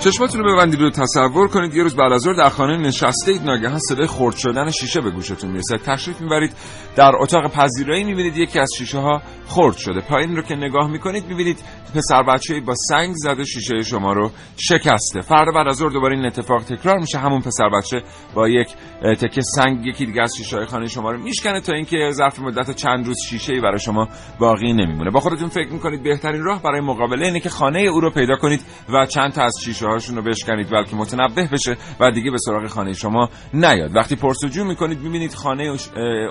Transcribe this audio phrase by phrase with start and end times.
[0.00, 3.78] چشماتون رو ببندید و تصور کنید یه روز بعد از در خانه نشسته اید ناگهان
[3.78, 5.78] صدای خرد شدن شیشه به گوشتون می‌رسه.
[5.78, 6.52] تشریف می‌برید
[6.96, 10.00] در اتاق پذیرایی می‌بینید یکی از شیشه ها خرد شده.
[10.00, 11.58] پایین رو که نگاه می‌کنید می‌بینید
[11.94, 15.20] پسر بچه با سنگ زده شیشه شما رو شکسته.
[15.20, 17.18] فردا بعد از دوباره این اتفاق تکرار میشه.
[17.18, 18.02] همون پسر بچه
[18.34, 18.68] با یک
[19.02, 22.70] تکه سنگ یکی دیگه از شیشه های خانه شما رو میشکنه تا اینکه ظرف مدت
[22.70, 25.10] چند روز شیشه ای برای شما باقی نمیمونه.
[25.10, 28.60] با خودتون فکر می‌کنید بهترین راه برای مقابله اینه که خانه او رو پیدا کنید
[28.88, 32.66] و چند تا از شیشه هاشون رو بشکنید بلکه متنبه بشه و دیگه به سراغ
[32.66, 33.96] خانه شما نیاد.
[33.96, 35.76] وقتی پرسجو می‌کنید می‌بینید خانه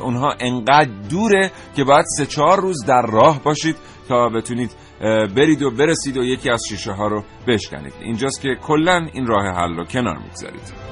[0.02, 3.75] اونها انقدر دوره که باید سه چهار روز در راه باشید
[4.08, 4.72] تا بتونید
[5.35, 7.94] برید و برسید و یکی از شیشه ها رو بشکنید.
[8.02, 10.88] اینجاست که کلا این راه حل رو کنار می‌گذارید.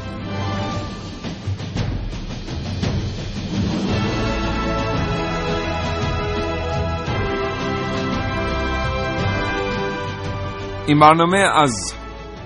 [10.88, 11.94] این برنامه از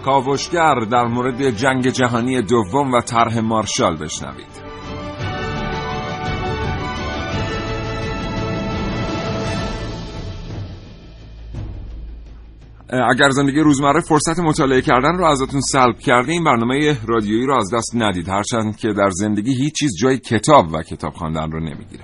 [0.05, 4.69] کاوشگر در مورد جنگ جهانی دوم و طرح مارشال بشنوید.
[12.89, 17.73] اگر زندگی روزمره فرصت مطالعه کردن رو ازتون سلب کرده این برنامه رادیویی رو از
[17.73, 18.29] دست ندید.
[18.29, 22.03] هرچند که در زندگی هیچ چیز جای کتاب و کتاب خواندن رو نمی‌گیره.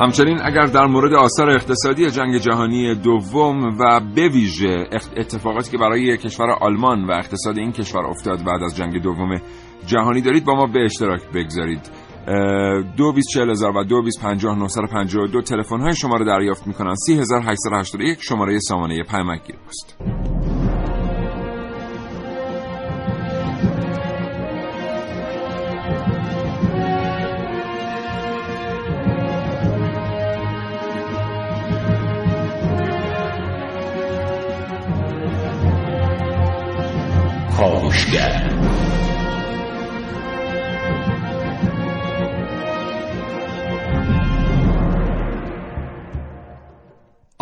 [0.00, 6.16] همچنین اگر در مورد آثار اقتصادی جنگ جهانی دوم و به ویژه اتفاقاتی که برای
[6.16, 9.40] کشور آلمان و اقتصاد این کشور افتاد بعد از جنگ دوم
[9.86, 11.90] جهانی دارید با ما به اشتراک بگذارید.
[12.96, 16.94] دو بیس هزار و دو بیس پنجاه پنجاه دو تلفن های شما رو دریافت می‌کنن.
[16.94, 17.42] سی هزار
[18.20, 19.56] شماره سامانه پیمک گیر
[37.90, 38.49] کاوشگر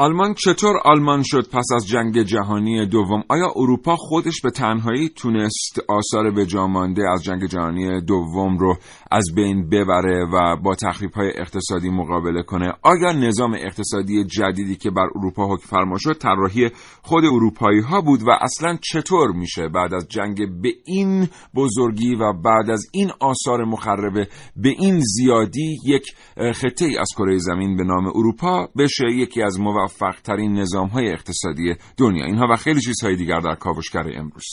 [0.01, 5.81] آلمان چطور آلمان شد پس از جنگ جهانی دوم؟ آیا اروپا خودش به تنهایی تونست
[5.89, 8.77] آثار به مانده از جنگ جهانی دوم رو
[9.11, 14.91] از بین ببره و با تخریب های اقتصادی مقابله کنه؟ آیا نظام اقتصادی جدیدی که
[14.91, 16.71] بر اروپا حکم فرما شد طراحی
[17.03, 22.33] خود اروپایی ها بود و اصلا چطور میشه بعد از جنگ به این بزرگی و
[22.33, 26.07] بعد از این آثار مخربه به این زیادی یک
[26.55, 29.88] خطه ای از کره زمین به نام اروپا بشه؟ یکی از موفق
[30.25, 32.25] ترین نظام های اقتصادی دنیا.
[32.25, 34.45] اینها و خیلی چیزهای دیگر در کاوشگر امروز.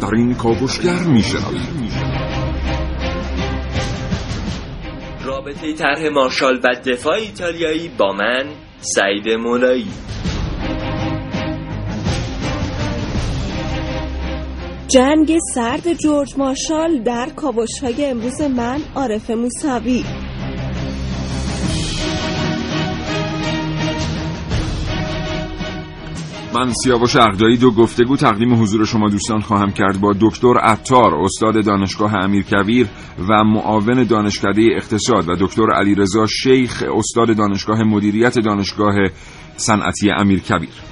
[0.00, 1.90] در این کاوشگر میشنوید.
[5.24, 8.46] رابطه طرح مارشال و دفاع ایتالیایی با من
[8.80, 9.90] سعید مولایی.
[14.92, 20.04] جنگ سرد جورج مارشال در کاوش های امروز من عارف موسوی.
[26.54, 31.64] من سیاوش اقدایی دو گفتگو تقدیم حضور شما دوستان خواهم کرد با دکتر عطار استاد
[31.64, 32.88] دانشگاه امیرکبیر
[33.28, 38.94] و معاون دانشکده اقتصاد و دکتر علیرضا شیخ استاد دانشگاه مدیریت دانشگاه
[39.56, 40.89] صنعتی امیرکبیر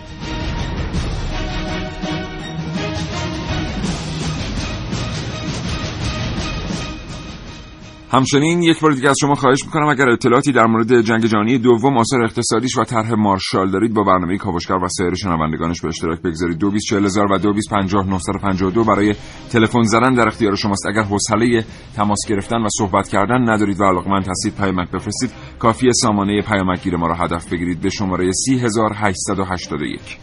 [8.10, 11.98] همچنین یک بار دیگه از شما خواهش می‌کنم اگر اطلاعاتی در مورد جنگ جهانی دوم
[11.98, 16.58] آثار اقتصادیش و طرح مارشال دارید با برنامه کاوشگر و سایر شنوندگانش به اشتراک بگذارید.
[16.58, 19.14] 224000 و 2250 برای
[19.52, 20.86] تلفن زدن در اختیار شماست.
[20.86, 21.64] اگر حوصله
[21.96, 25.30] تماس گرفتن و صحبت کردن ندارید و علاقمند هستید پیامک بفرستید.
[25.58, 30.18] کافی سامانه پیامک گیر ما را هدف بگیرید به شماره 3881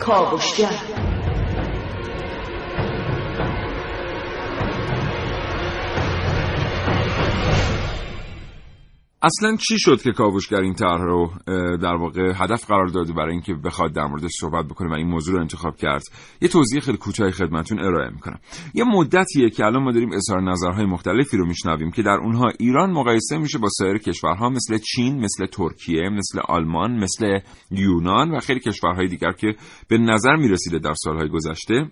[0.00, 0.74] کاوشگر
[9.22, 11.30] اصلا چی شد که کاوشگر این طرح رو
[11.76, 15.34] در واقع هدف قرار داده برای اینکه بخواد در موردش صحبت بکنه و این موضوع
[15.34, 16.02] رو انتخاب کرد؟
[16.40, 18.38] یه توضیح خیلی کوتاهی خدمتون ارائه می‌کنم.
[18.74, 22.90] یه مدتیه که الان ما داریم اظهار نظرهای مختلفی رو میشنویم که در اونها ایران
[22.90, 27.38] مقایسه میشه با سایر کشورها مثل چین مثل ترکیه مثل آلمان مثل
[27.70, 29.54] یونان و خیلی کشورهای دیگر که
[29.88, 31.90] به نظر می‌رسیده در سالهای گذشته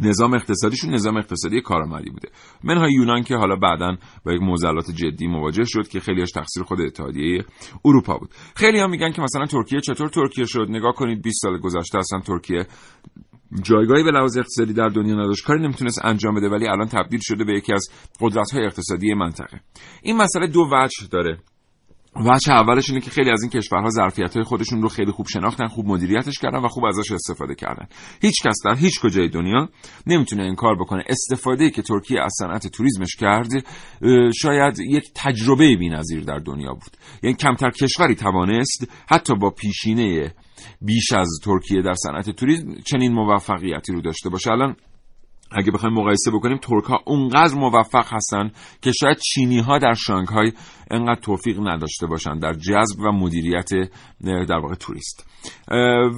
[0.00, 2.28] نظام اقتصادیشون نظام اقتصادی کارآمدی بوده.
[2.64, 6.80] منهای یونان که حالا بعدا با یک معضلات جدی مواجه شد که خیلیش تقصیر خود
[6.80, 7.44] اتحادیه
[7.84, 8.30] اروپا بود.
[8.56, 12.20] خیلی هم میگن که مثلا ترکیه چطور ترکیه شد؟ نگاه کنید 20 سال گذشته اصلا
[12.20, 12.66] ترکیه
[13.62, 15.44] جایگاهی به لحاظ اقتصادی در دنیا نداشت.
[15.44, 17.88] کاری نمی‌تونست انجام بده ولی الان تبدیل شده به یکی از
[18.20, 19.60] قدرت های اقتصادی منطقه.
[20.02, 21.38] این مسئله دو وجه داره.
[22.20, 25.66] وجه اولش اینه که خیلی از این کشورها ظرفیت های خودشون رو خیلی خوب شناختن
[25.66, 27.86] خوب مدیریتش کردن و خوب ازش استفاده کردن.
[28.22, 29.68] هیچ کس در هیچ کجای دنیا
[30.06, 31.04] نمی‌تونه این کار بکنه.
[31.08, 33.48] استفاده که ترکیه از صنعت توریسمش کرد
[34.40, 36.96] شاید یک تجربه بی‌نظیر در دنیا بود.
[37.22, 40.34] یعنی کمتر کشوری توانست حتی با پیشینه
[40.82, 44.50] بیش از ترکیه در صنعت توریسم چنین موفقیتی رو داشته باشه.
[44.50, 44.76] الان
[45.50, 48.50] اگه بخوایم مقایسه بکنیم ترک ها اونقدر موفق هستن
[48.82, 50.52] که شاید چینی ها در شانگهای
[50.90, 53.68] انقدر توفیق نداشته باشن در جذب و مدیریت
[54.24, 55.26] در واقع توریست.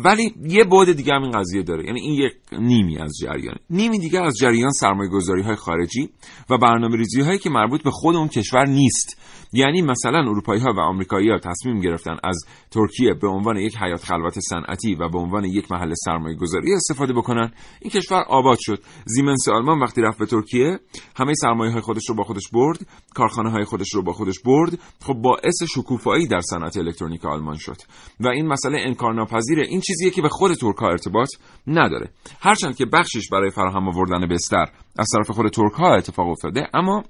[0.04, 1.86] ولی یه بعد دیگه هم این قضیه داره.
[1.86, 3.56] یعنی این یک نیمی از جریان.
[3.70, 6.08] نیمی دیگه از جریان سرمایه گذاری های خارجی
[6.50, 9.20] و برنامه ریزی هایی که مربوط به خود اون کشور نیست.
[9.52, 14.04] یعنی مثلا اروپایی ها و آمریکایی ها تصمیم گرفتن از ترکیه به عنوان یک حیات
[14.04, 17.52] خلوت صنعتی و به عنوان یک محل سرمایه گذاری استفاده بکنن.
[17.80, 18.82] این کشور آباد شد.
[19.20, 20.78] زیمنس آلمان وقتی رفت به ترکیه
[21.16, 22.78] همه سرمایه های خودش رو با خودش برد
[23.14, 24.78] کارخانه های خودش رو با خودش برد.
[25.00, 27.76] خب باعث شکوفایی در صنعت الکترونیک آلمان شد.
[28.20, 31.28] و این مسئله انکارناپذیره این چیزیه که به خود ترک ها ارتباط
[31.66, 32.10] نداره.
[32.40, 34.66] هرچند که بخشش برای فراهم آوردن بستر
[34.98, 37.04] از طرف خود ترک ها اتفاق افتاده اما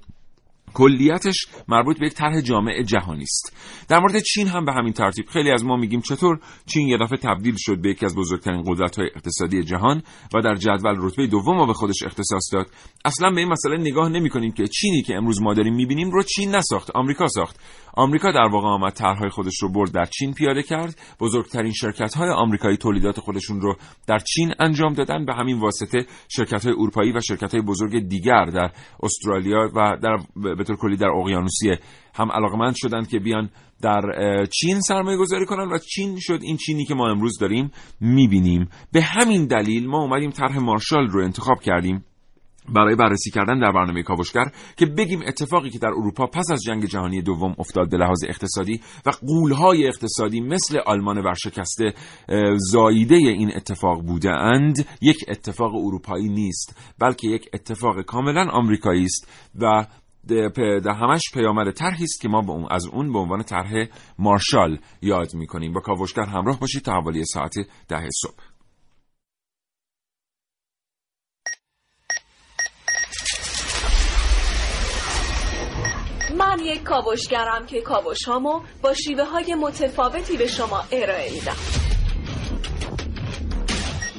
[0.73, 3.55] کلیتش مربوط به یک طرح جامع جهانی است.
[3.89, 5.25] در مورد چین هم به همین ترتیب.
[5.29, 8.99] خیلی از ما میگیم چطور چین یه دفعه تبدیل شد به یکی از بزرگترین قدرت
[8.99, 10.03] های اقتصادی جهان
[10.33, 12.67] و در جدول رتبه دوم رو به خودش اختصاص داد.
[13.05, 16.23] اصلا به این مسئله نگاه نمی کنیم که چینی که امروز ما داریم می‌بینیم رو
[16.23, 17.59] چین نساخت آمریکا ساخت.
[17.93, 20.95] آمریکا در واقع آمد طرحهای خودش رو برد در چین پیاده کرد.
[21.19, 23.75] بزرگترین شرکت های آمریکایی تولیدات خودشون رو
[24.07, 25.25] در چین انجام دادن.
[25.25, 28.71] به همین واسطه شرکت های اروپایی و شرکت های بزرگ دیگر در
[29.03, 30.17] استرالیا و در
[30.55, 31.79] به طور کلی در اقیانوسیه
[32.15, 33.49] هم علاقمند شدند که بیان
[33.81, 34.01] در
[34.45, 37.71] چین سرمایه گذاری کنن و چین شد این چینی که ما امروز داریم
[38.01, 38.69] می‌بینیم.
[38.91, 42.05] به همین دلیل ما اومدیم طرح مارشال رو انتخاب کردیم.
[42.69, 46.85] برای بررسی کردن در برنامه کاوشگر که بگیم اتفاقی که در اروپا پس از جنگ
[46.85, 51.93] جهانی دوم افتاد به لحاظ اقتصادی و قولهای اقتصادی مثل آلمان ورشکسته
[52.57, 59.27] زاییده این اتفاق بوده اند یک اتفاق اروپایی نیست بلکه یک اتفاق کاملا آمریکایی است
[59.59, 59.85] و
[60.27, 63.85] در همش پیامد طرحی است که ما با اون از اون به عنوان طرح
[64.19, 65.73] مارشال یاد می‌کنیم.
[65.73, 67.53] با کاوشگر همراه باشید تا حوالی ساعت
[67.87, 68.51] ده صبح
[76.37, 81.55] من یک کاوشگرم که کاوش هامو با شیوه های متفاوتی به شما ارائه میدم.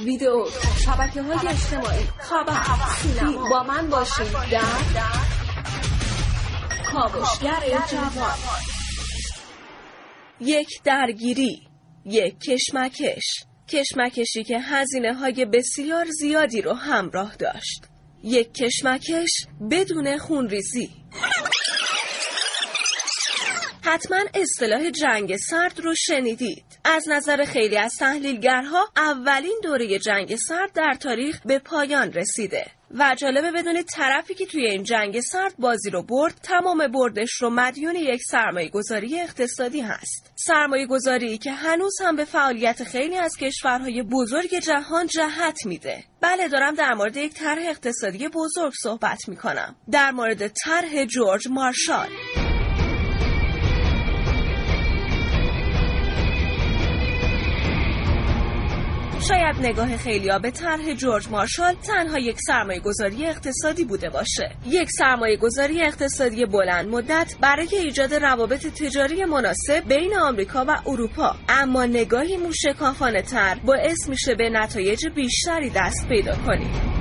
[0.03, 0.45] ویدیو
[0.85, 2.03] شبکه های اجتماعی.
[2.19, 2.61] خبر
[3.01, 4.61] سینما با من باشید در
[6.91, 8.37] کاوشگر جوان.
[10.39, 11.67] یک درگیری
[12.05, 13.43] یک کشمکش.
[13.67, 17.87] کشمکشی که هزینه های بسیار زیادی رو همراه داشت.
[18.23, 19.29] یک کشمکش
[19.71, 20.89] بدون خونریزی.
[23.85, 26.63] حتما اصطلاح جنگ سرد رو شنیدید.
[26.85, 33.15] از نظر خیلی از تحلیلگرها اولین دوره جنگ سرد در تاریخ به پایان رسیده و
[33.17, 37.95] جالبه بدونید طرفی که توی این جنگ سرد بازی رو برد تمام بردش رو مدیون
[37.95, 40.31] یک سرمایه گذاری اقتصادی هست.
[40.35, 46.03] سرمایه گذاری که هنوز هم به فعالیت خیلی از کشورهای بزرگ جهان جهت میده.
[46.21, 49.75] بله دارم در مورد یک طرح اقتصادی بزرگ صحبت می‌کنم.
[49.91, 52.07] در مورد طرح جورج مارشال.
[59.27, 64.51] شاید نگاه خیلیا به طرح جورج مارشال تنها یک سرمایه گذاری اقتصادی بوده باشه.
[64.65, 71.35] یک سرمایه گذاری اقتصادی بلند مدت برای ایجاد روابط تجاری مناسب بین آمریکا و اروپا.
[71.49, 76.92] اما نگاهی موشکافانه تر باعث میشه به نتایج بیشتری دست پیدا کنیم.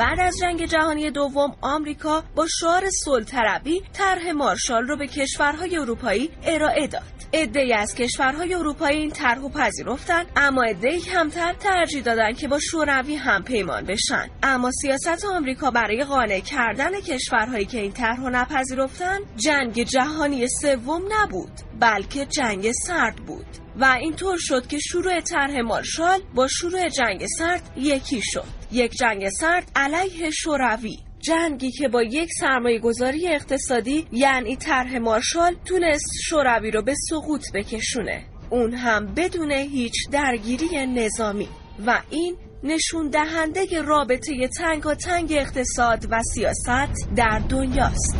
[0.00, 5.76] بعد از جنگ جهانی دوم آمریکا با شعار صلح طلبی طرح مارشال رو به کشورهای
[5.76, 7.02] اروپایی ارائه داد.
[7.34, 13.14] عدهای از کشورهای اروپایی این طرح پذیرفتن اما عدهای کمتر ترجیح دادن که با شوروی
[13.14, 14.28] هم پیمان بشن.
[14.42, 21.52] اما سیاست آمریکا برای قانع کردن کشورهایی که این طرح نپذیرفتن جنگ جهانی سوم نبود
[21.80, 23.46] بلکه جنگ سرد بود.
[23.76, 28.59] و اینطور شد که شروع طرح مارشال با شروع جنگ سرد یکی شد.
[28.72, 30.98] یک جنگ سرد علیه شوروی.
[31.18, 37.42] جنگی که با یک سرمایه گذاری اقتصادی یعنی طرح مارشال تونست شوروی رو به سقوط
[37.54, 38.24] بکشونه.
[38.50, 41.48] اون هم بدون هیچ درگیری نظامی.
[41.86, 48.16] و این نشون دهنده رابطه تنگ و تنگ اقتصاد و سیاست در دنیاست.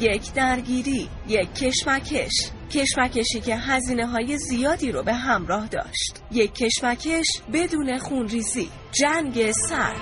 [0.00, 2.53] یک درگیری یک کشمکش.
[2.74, 6.22] کشمکشی که هزینه های زیادی رو به همراه داشت.
[6.30, 8.68] یک کشمکش بدون خونریزی.
[8.92, 10.00] جنگ سرد.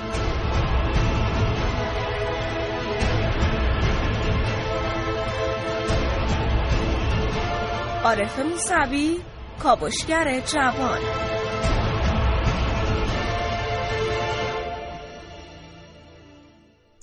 [8.04, 9.16] عارف موسوی
[9.58, 10.98] کابشگر جوان.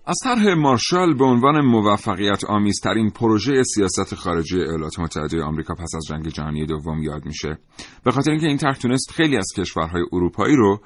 [0.10, 6.06] از طرح مارشال به عنوان موفقیت آمیزترین پروژه سیاست خارجی ایالات متحده آمریکا پس از
[6.10, 7.58] جنگ جهانی دوم یاد میشه.
[8.04, 10.80] به خاطر اینکه این طرح تونست خیلی از کشورهای اروپایی رو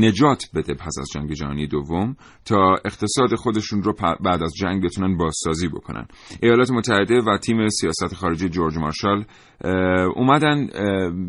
[0.00, 3.92] نجات بده پس از جنگ جهانی دوم تا اقتصاد خودشون رو
[4.24, 6.06] بعد از جنگ بتونن بازسازی بکنن.
[6.42, 9.24] ایالات متحده و تیم سیاست خارجی جورج مارشال
[10.16, 10.68] اومدن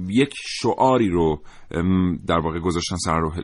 [0.09, 1.41] یک شعاری رو
[2.27, 2.95] در واقع گذاشتن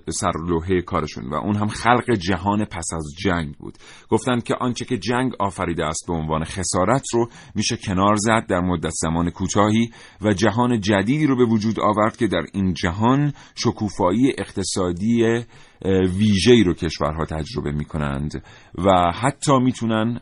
[0.09, 3.77] سر لوحه کارشون و اون هم خلق جهان پس از جنگ بود.
[4.09, 8.59] گفتن که آنچه که جنگ آفریده است به عنوان خسارت رو میشه کنار زد در
[8.59, 9.89] مدت زمان کوتاهی
[10.21, 15.43] و جهان جدیدی رو به وجود آورد که در این جهان شکوفایی اقتصادی
[16.19, 18.43] ویژه‌ای رو کشورها تجربه می کنند
[18.85, 20.19] و حتی می‌تونن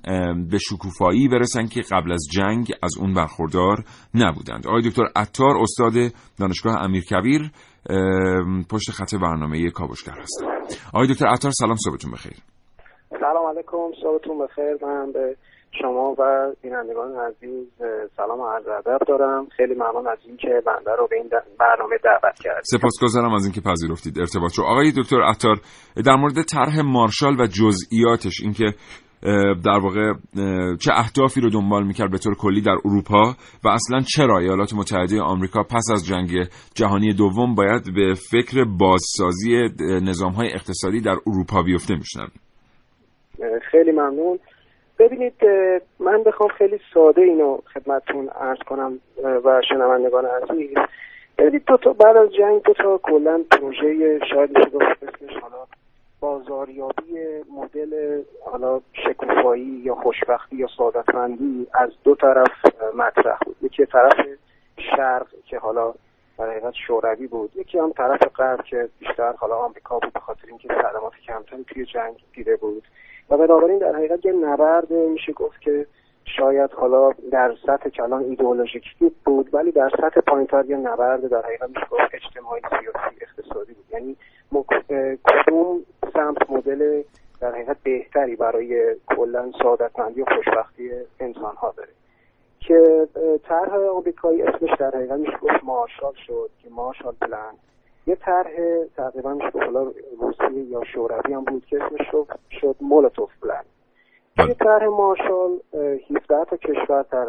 [0.52, 4.68] به شکوفایی برسن که قبل از جنگ از اون برخوردار نبودند.
[4.68, 5.94] آقای دکتر عطار استاد
[6.40, 7.52] دانشگاه امیرکبیر
[8.70, 10.46] پشت خط برنامه کاوشگر هستن
[10.94, 12.38] آقای دکتر عطار سلام صبحتون بخیر.
[13.10, 14.86] سلام علیکم صبحتون بخیر.
[14.86, 15.36] من به
[15.82, 17.68] شما و بینندگان عزیز
[18.18, 19.48] سلام و عرض ادب دارم.
[19.58, 22.64] خیلی ممنون از اینکه بنده رو به این برنامه دعوت کردید.
[22.64, 25.56] سپاسگزارم از اینکه پذیرفتید ارتباط شو آقای دکتر عطار
[26.06, 28.66] در مورد طرح مارشال و جزئیاتش اینکه
[29.66, 30.14] در واقع
[30.80, 35.22] چه اهدافی رو دنبال می‌کرد به طور کلی در اروپا و اصلا چرا ایالات متحده
[35.22, 36.30] آمریکا پس از جنگ
[36.76, 39.70] جهانی دوم باید به فکر بازسازی
[40.10, 42.28] نظام های اقتصادی در اروپا بیفته میشنن
[43.72, 44.40] خیلی ممنون.
[45.02, 45.46] ببینید
[46.00, 49.00] من بخوام خیلی ساده اینو خدمتتون عرض کنم
[49.44, 50.78] و شنوندگان عزیز.
[51.38, 55.66] ببینید دو تا بعد از جنگ دو تا کلا پروژه شاید میشه گفت اسمش حالا
[56.20, 57.18] بازاریابی
[57.58, 62.52] مدل حالا شکوفایی یا خوشبختی یا سعادتمندی از دو طرف
[62.96, 63.56] مطرح بود.
[63.62, 64.20] یکی طرف
[64.78, 65.94] شرق که حالا
[66.38, 70.48] در حقیقت شوروی بود یکی هم طرف غرب که بیشتر حالا آمریکا بود به خاطر
[70.48, 72.84] اینکه صدمات کمتری توی جنگ دیده بود.
[73.30, 75.86] و بنابراین در حقیقت یه نبرد میشه گفت که
[76.26, 81.70] شاید حالا در سطح کلان ایدئولوژیکی بود ولی در سطح پایینتر یه نبرد در حقیقت
[81.70, 83.86] میشه گفت اجتماعی سیاسی اقتصادی بود.
[83.92, 84.16] یعنی
[85.24, 87.04] کدوم سمت مدل
[87.42, 91.90] در حقیقت بهتری برای کلا سعادتمندی و خوشبختی انسان ها داره؟
[92.60, 93.08] که
[93.44, 97.54] طرح آمریکایی اسمش در حقیقت میشه گفت مارشال شد که مارشال پلان
[98.08, 98.52] یه طرح
[98.98, 102.28] تقریبا حالا روسی یا شوروی هم بود که اسمش شد,
[102.62, 103.64] شد مولوتوف پلان.
[104.38, 105.60] یه طرح مارشال
[106.10, 107.26] 17 تا کشور در,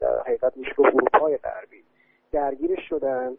[0.00, 1.82] در حقیقت میشه گفت اروپای غربی
[2.32, 3.36] درگیرش شدن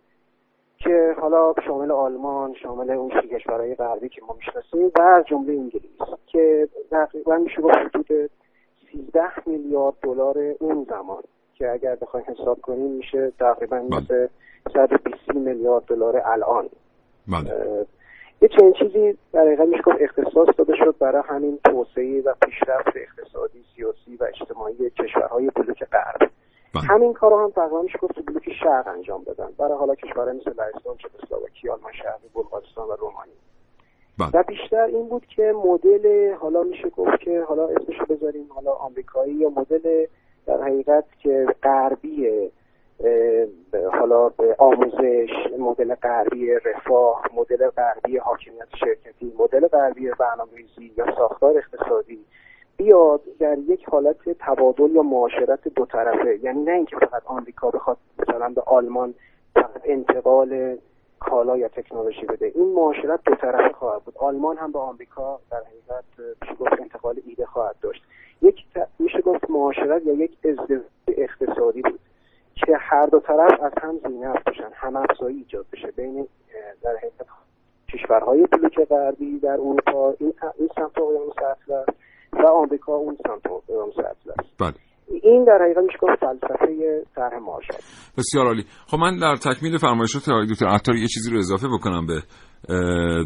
[0.77, 5.91] که حالا شامل آلمان شامل اون کشورهای غربی که ما می‌شناسیم و از جمله انگلیس
[6.25, 8.29] که تقریبا میشه گفت حدود
[8.91, 11.23] 13 میلیارد دلار اون زمان.
[11.57, 14.27] که اگر بخوایم حساب کنیم میشه تقریبا مثل
[14.73, 16.69] 120 میلیارد دلار الان
[17.27, 17.85] بله.
[18.41, 22.91] یه چنین چیزی در حقیقت میشه گفت اختصاص داده شد برای همین توسعه و پیشرفت
[22.95, 26.31] اقتصادی سیاسی و اجتماعی کشورهای بلوک غرب
[26.73, 26.83] بله.
[26.83, 30.95] همین کارو هم تقریبا میشه گفت بلوک شرق انجام دادن برای حالا کشورهای مثل لهستان
[30.97, 33.31] چکسلواکی آلمان شرقی بلغارستان و رومانی
[34.19, 34.29] بله.
[34.33, 39.33] و بیشتر این بود که مدل حالا میشه گفت که حالا اسمشو بذاریم حالا آمریکایی
[39.33, 40.05] یا مدل
[40.45, 42.51] در حقیقت که غربی
[43.91, 45.29] حالا به آموزش
[45.59, 52.25] مدل غربی رفاه مدل غربی حاکمیت شرکتی مدل غربی برنامه‌ریزی یا ساختار اقتصادی
[52.77, 56.39] بیاد در یک حالت تبادل یا معاشرت دو طرفه.
[56.43, 59.13] یعنی نه اینکه فقط آمریکا بخواد مثلا به آلمان
[59.53, 60.77] فقط انتقال
[61.19, 62.51] کالا یا تکنولوژی بده.
[62.55, 64.17] این معاشرت دو طرفه خواهد بود.
[64.17, 66.03] آلمان هم به آمریکا در حقیقت
[66.59, 68.03] گفت انتقال ایده خواهد داشت.
[68.41, 68.55] یک
[68.99, 71.99] میشه گفت معاشرت یا یک ازدواج اقتصادی بود
[72.55, 76.27] که هر دو طرف از هم زینف باشن هم افزایی ایجاد بشه بین
[76.83, 77.27] در حقیقت
[77.93, 81.95] کشورهای بلوک غربی در اروپا این این سمت اقیانوس اطلس
[82.33, 84.45] و آمریکا اون سمت اقیانوس اطلس.
[84.59, 84.73] بله.
[85.23, 87.83] این در حقیقت میشه گفت فلسفه طرح معاشرت.
[88.17, 88.65] بسیار عالی.
[88.87, 92.21] خب من در تکمیل فرمایشات دکتر عطار یه چیزی رو اضافه بکنم به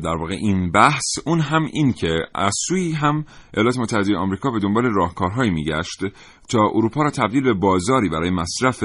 [0.03, 1.03] در واقع این بحث.
[1.25, 5.99] اون هم این که از سوی هم ایالات متحده آمریکا به دنبال راهکارهایی میگشت
[6.49, 8.83] تا اروپا را تبدیل به بازاری برای مصرف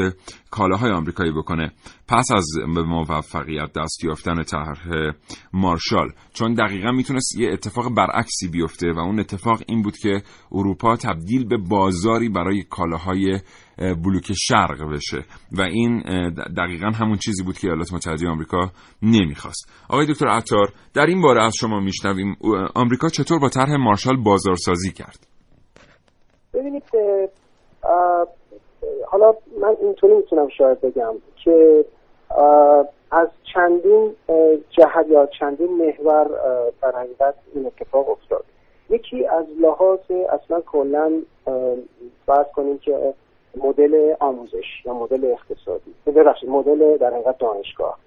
[0.50, 1.72] کالاهای آمریکایی بکنه.
[2.08, 2.46] پس از
[2.86, 5.12] موفقیت دست یافتن طرح
[5.52, 6.12] مارشال.
[6.32, 11.44] چون دقیقا می‌تونست یه اتفاق برعکسی بیفته و اون اتفاق این بود که اروپا تبدیل
[11.44, 13.40] به بازاری برای کالاهای اه،
[13.80, 15.18] بلوک شرق بشه.
[15.58, 16.02] و این
[16.56, 18.70] دقیقا همون چیزی بود که ایالات متحده آمریکا
[19.02, 19.72] نمی‌خواست.
[19.90, 22.36] آقای دکتر عطار در این باره از شما میشنویم
[22.74, 25.26] آمریکا چطور با طرح مارشال بازارسازی کرد؟
[26.54, 26.82] ببینید
[29.08, 31.84] حالا من اینطوری می‌تونم شاید بگم که
[33.12, 34.14] از چندین
[34.70, 36.28] جهت یا چندین محور
[36.82, 38.44] در حقیقت این اتفاق افتاد.
[38.90, 39.98] یکی از لحاظ
[40.32, 41.22] اصلا کلا
[42.26, 43.14] فرض کنیم که
[43.56, 45.94] مدل آموزش یا مدل اقتصادی.
[46.06, 47.98] ببخشید مدل در حقیقت دانشگاه.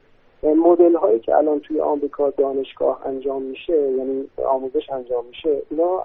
[0.43, 6.03] مدل هایی که الان توی آمریکا دانشگاه انجام میشه یعنی آموزش انجام میشه اینا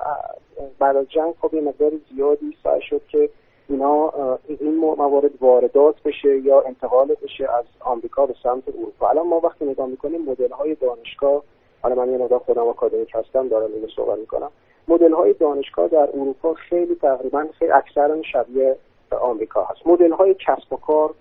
[0.78, 3.30] بعد از جنگ خب یه مقدار زیادی سعی شد که
[3.68, 4.12] اینا
[4.48, 9.08] این موارد واردات بشه یا انتقال بشه از آمریکا به سمت اروپا.
[9.08, 11.42] الان ما وقتی نگاه می‌کنیم مدل های دانشگاه
[11.82, 14.50] حالا من یه مقدار خودم آکادمیک هستم دارم اینو صحبت می‌کنم.
[14.88, 18.76] مدل های دانشگاه در اروپا خیلی تقریبا خیلی اکثرا شبیه
[19.16, 19.86] آمریکا هست.
[19.86, 21.14] مدل های کسب و کار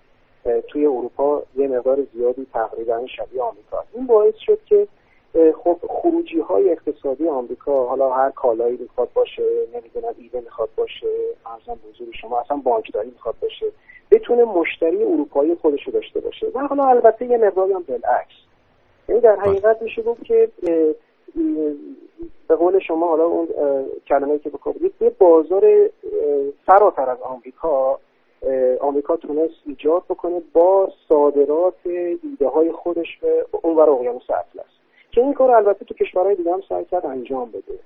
[0.68, 3.88] توی اروپا یه مقدار زیادی تقریبا شبیه آمریکا هست.
[3.94, 4.88] این باعث شد که
[5.64, 9.42] خب خروجی های اقتصادی آمریکا حالا هر کالایی می‌خواد باشه
[9.74, 11.06] نمی‌دونم ایده می‌خواد باشه
[11.46, 13.66] ارزم حضور شما اصلا بانکداری می‌خواد باشه
[14.10, 16.46] بتونه مشتری اروپایی خودش رو داشته باشه.
[16.54, 18.34] و حالا البته یه مقداری هم بالعکس.
[19.08, 20.48] یعنی در حقیقت میشه گفت که
[22.48, 25.90] به قول شما حالا اون اه، کلمه‌ای که بکنید یه بازار
[26.66, 27.98] فراتر از آمریکا
[28.80, 34.78] آمریکا تونست ایجاد بکنه با صادرات ایده های خودش به اونور اقیانوس اطلس.
[35.10, 37.78] که این کار البته تو کشورهای دیگه هم سعی کرد انجام بده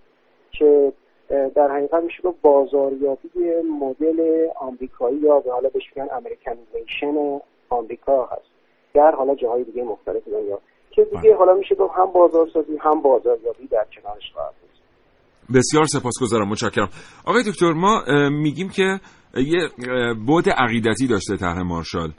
[0.51, 0.93] که
[1.29, 3.29] در حقیقت میشه گفت بازاریابی
[3.81, 8.53] مدل آمریکایی یا به حالا بهش میگن امریکنیزیشن آمریکا هست.
[8.95, 10.59] در حالا جاهای دیگه مختلف دنیا
[10.95, 15.57] که دیگه حالا میشه گفت هم بازارسازی هم بازاریابی در کنارش بود.
[15.57, 16.89] بسیار سپاسگزارم متشکرم.
[17.25, 19.01] آقای دکتر ما میگیم که
[19.37, 19.69] یه
[20.29, 22.13] بعد عقیدتی داشته طرح مارشال.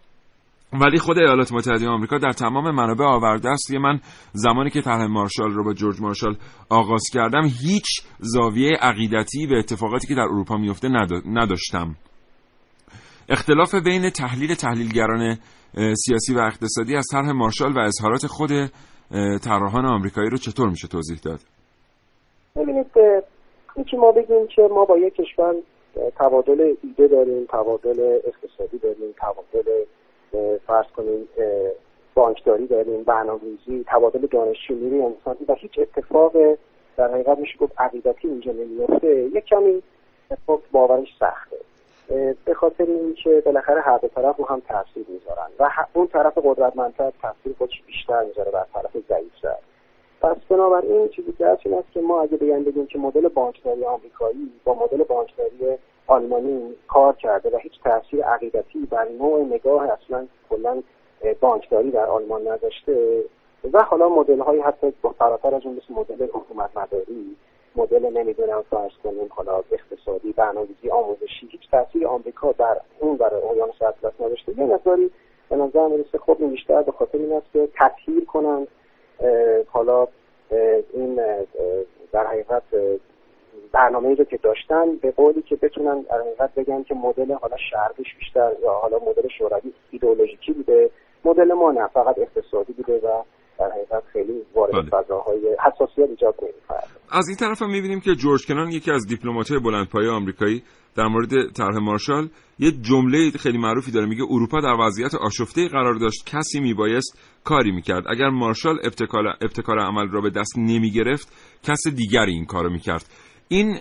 [0.81, 3.71] ولی خود ایالات متحده آمریکا در تمام منابع آورده است.
[3.71, 3.99] که من
[4.31, 6.36] زمانی که طرح مارشال رو با جورج مارشال
[6.69, 7.86] آغاز کردم هیچ
[8.19, 10.89] زاویه عقیدتی به اتفاقاتی که در اروپا میفته
[11.25, 11.95] نداشتم.
[13.29, 15.38] اختلاف بین تحلیل تحلیلگران
[15.75, 18.49] سیاسی و اقتصادی از طرح مارشال و اظهارات خود
[19.43, 21.39] طراحان آمریکایی رو چطور میشه توضیح داد؟
[22.55, 23.21] ببینید اه،
[23.75, 25.55] این که ما بگیم که ما با یک کشور
[26.19, 29.83] تبادل ایده داریم تبادل اقتصادی داریم تبادل
[30.67, 31.27] فرض کنیم
[32.15, 36.33] بانکداری داریم برنامه‌ریزی تبادل دانشجو نیروی انسانی و هیچ اتفاق
[36.97, 39.83] در حقیقت میشه گفت عقیدتی اینجا نمیفته یک کمی
[40.31, 41.57] اتفاق باورش سخته.
[42.45, 47.11] به خاطر اینکه بالاخره هر دو طرف رو هم تاثیر می‌ذارن و اون طرف قدرتمندتر
[47.21, 49.55] تاثیر خودش بیشتر می‌ذاره بر طرف ضعیفتر.
[50.21, 54.51] پس بنابراین چیزی که هست است که ما اگه بگیم بگیم که مدل بانکداری آمریکایی
[54.63, 60.83] با مدل بانکداری آلمانی کار کرده و هیچ تاثیر عقیدتی بر نوع نگاه اصلا کلا
[61.39, 63.23] بانکداری در آلمان نداشته
[63.73, 67.35] و حالا مدل های حتی فراتر از اون مثل مدل حکومت مداری
[67.75, 73.81] مدل نمی‌دونم فرض کنیم حالا اقتصادی برنامه‌ریزی آموزشی هیچ تاثیر آمریکا در اون برای اقیانوس
[73.81, 74.59] اطلس نداشته.
[74.59, 75.12] یه مقداری
[75.49, 78.67] به نظر می‌رسه خب این بیشتر به خاطر این است که تطهیر کنند.
[79.67, 80.07] حالا
[80.93, 81.15] این
[82.12, 82.63] در حقیقت
[83.71, 88.15] برنامه رو که داشتن به قولی که بتونن در حقیقت بگن که مدل حالا شرقیش
[88.19, 90.89] بیشتر یا حالا مدل شوروی ایدئولوژیکی بوده
[91.25, 93.21] مدل ما نه فقط اقتصادی بوده و
[93.59, 95.03] در حقیقت خیلی وارد بله.
[95.03, 99.59] فضاهای حساسیت ایجاد نمی‌کرد از این طرف هم می‌بینیم که جورج کنان یکی از دیپلمات‌های
[99.59, 100.63] بلندپایه آمریکایی
[100.95, 104.05] در مورد طرح مارشال یه جمله خیلی معروفی داره.
[104.05, 108.03] میگه اروپا در وضعیت آشفته قرار داشت کسی میبایست کاری می‌کرد.
[108.09, 111.27] اگر مارشال ابتکار, ابتکار عمل را به دست نمی‌گرفت
[111.63, 113.05] کس دیگری این کارو می‌کرد.
[113.47, 113.77] این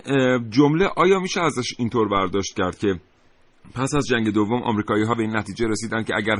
[0.49, 2.99] جمله آیا میشه ازش اینطور برداشت کرد که
[3.75, 6.35] پس از جنگ دوم آمریکایی ها به این نتیجه رسیدن که اگر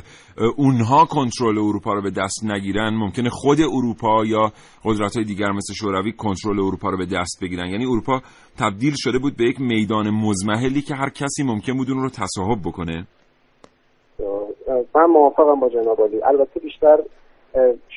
[0.57, 4.51] اونها کنترل اروپا رو به دست نگیرن ممکنه خود اروپا یا
[4.85, 7.67] قدرت های دیگر مثل شوروی کنترل اروپا رو به دست بگیرن.
[7.67, 8.21] یعنی اروپا
[8.59, 12.59] تبدیل شده بود به یک میدان مزمحلی که هر کسی ممکن بود اون رو تصاحب
[12.65, 13.07] بکنه.
[14.95, 16.97] من موافقم با جناب علی البته بیشتر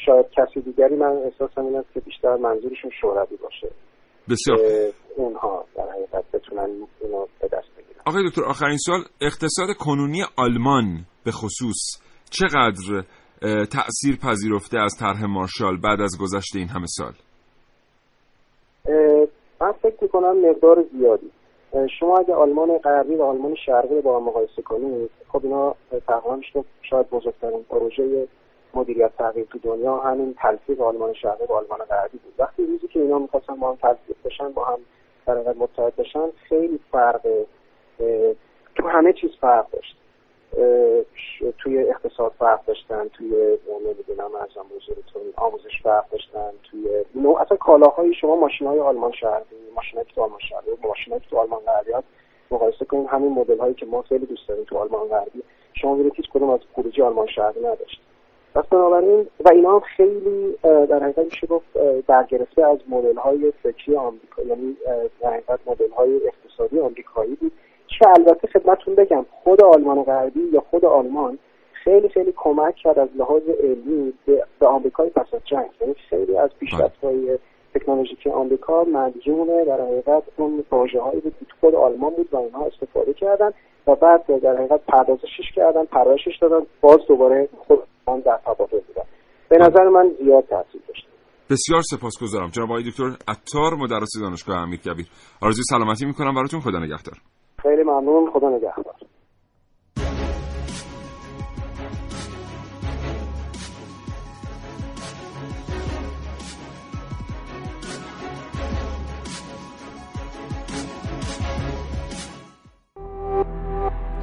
[0.07, 3.69] شاید کسی دیگری من احساسم این است که بیشتر منظورشون شوروی باشه.
[4.31, 4.59] بسیار.
[5.17, 6.69] اونها در حقیقت بتونن
[7.01, 7.96] اینو به دست بگیرن.
[8.09, 11.77] آقای دکتر آخرین سوال اقتصاد کنونی آلمان به خصوص
[12.31, 13.05] چقدر
[13.65, 17.13] تأثیر پذیرفته از طرح مارشال بعد از گذشت این همه سال؟
[19.61, 21.31] من فکر می‌کنم مقدار زیادی.
[22.01, 25.75] شما اگه آلمان غربی و آلمان شرقی رو با هم مقایسه کنید خب اینا
[26.07, 26.41] تقریبا
[26.91, 28.29] شاید بزرگترین پروژه
[28.75, 29.97] مدیریت تغییر تو دنیا.
[29.97, 32.35] همین تلفیق آلمان شرقی با آلمان غربی بود.
[32.39, 34.79] وقتی روزی که اینا می‌خواستن با هم تلفیق بشن با هم
[35.27, 37.47] در متحد بشن خیلی فرق
[38.75, 39.97] تو همه چیز فرق داشت.
[41.59, 48.15] توی اقتصاد فرق داشتن توی نمی‌دونم ارزم بزرگتون آموزش فرق داشتن توی نوع اصلا کالاهای
[48.15, 50.41] شما ماشین های آلمان شرقی ماشین تو آلمان
[50.83, 51.93] و ماشین تو آلمان غربی
[52.51, 55.43] مقایسه کنیم همین مدل هایی که ما خیلی دوست داریم تو آلمان غربی
[55.75, 58.01] شما می‌بینید هیچ کدوم از خروجی آلمان شرقی نداشت.
[58.55, 61.67] پس بنابراین و اینا هم خیلی در حقیقت میشه گفت
[62.07, 64.77] برگرفته از مدل های فکری آمریکا یعنی
[65.21, 67.53] در حقیقت مدل های اقتصادی آمریکایی بود.
[67.89, 71.39] که البته خدمتتون بگم خود آلمان غربی یا خود آلمان
[71.73, 74.13] خیلی خیلی کمک کرد از لحاظ علمی
[74.61, 75.71] به, آمریکای پس از جنگ.
[75.81, 77.39] یعنی خیلی از پیشرفت‌های
[77.75, 82.67] تکنولوژیکی آمریکا مدیون در حقیقت اون پروژه هایی بود که خود آلمان بود و اینها
[82.67, 83.51] استفاده کردن
[83.87, 89.03] و بعد در حقیقت پردازشش کردن پرورشش دادن باز دوباره خود آن در تبادل بودن.
[89.49, 91.07] به نظر من زیاد تاثیر داشت.
[91.51, 92.51] بسیار سپاسگزارم.
[92.51, 95.07] جناب آقای دکتر عطار مدرس دانشگاه امیرکبیر.
[95.43, 96.35] آرزوی سلامتی می‌کنم.
[96.35, 97.17] براتون خدا نگهدار.
[97.59, 98.31] خیلی ممنون.
[98.31, 98.95] خدا نگهدار.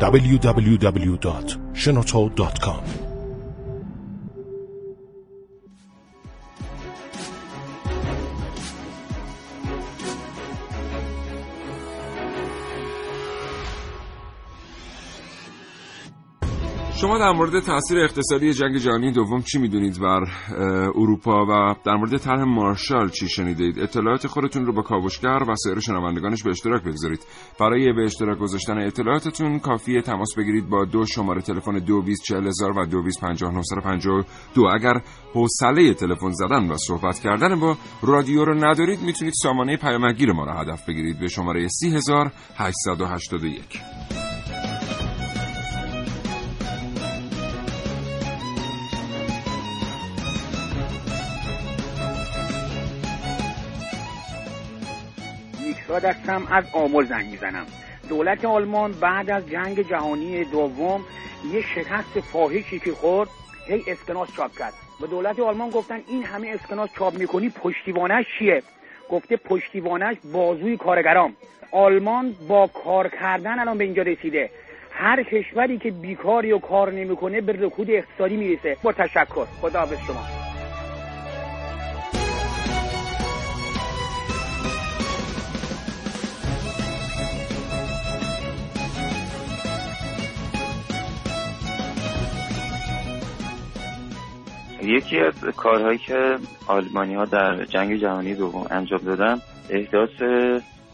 [0.03, 3.02] www.shenoto.com
[16.95, 20.23] شما در مورد تاثیر اقتصادی جنگ جهانی دوم چی می‌دونید بر
[20.95, 25.79] اروپا و در مورد طرح مارشال چی شنیدید؟ اطلاعات خودتون رو با کاوشگر و سایر
[25.79, 27.19] شنوندگانش به اشتراک بگذارید.
[27.59, 34.67] برای به اشتراک گذاشتن اطلاعاتتون کافیه تماس بگیرید با دو شماره تلفن 224000 و 225952
[34.73, 35.01] اگر
[35.33, 40.51] حوصله تلفن زدن و صحبت کردن با رادیو رو ندارید می‌تونید سامانه پیامگیر ما رو
[40.51, 44.22] هدف بگیرید به شماره 30881
[55.93, 57.65] میکساد هستم از آمل زنگ می‌زنم.
[58.09, 61.01] دولت آلمان بعد از جنگ جهانی دوم
[61.53, 63.29] یه شکست فاحشی که خورد
[63.67, 64.73] هی اسکناس چاپ کرد.
[65.01, 68.63] به دولت آلمان گفتن این همه اسکناس چاپ می‌کنی پشتیبانش چیه؟
[69.09, 71.35] گفته پشتیبانش بازوی کارگرام.
[71.71, 74.49] آلمان با کار کردن الان به اینجا رسیده.
[74.91, 78.77] هر کشوری که بیکاری و کار نمی‌کنه به رکود اقتصادی می‌رسه.
[78.83, 79.45] با تشکر.
[79.61, 80.42] خدا حافظ شما.
[94.83, 100.21] یکی از کارهایی که آلمانی ها در جنگ جهانی دوم انجام دادن احداث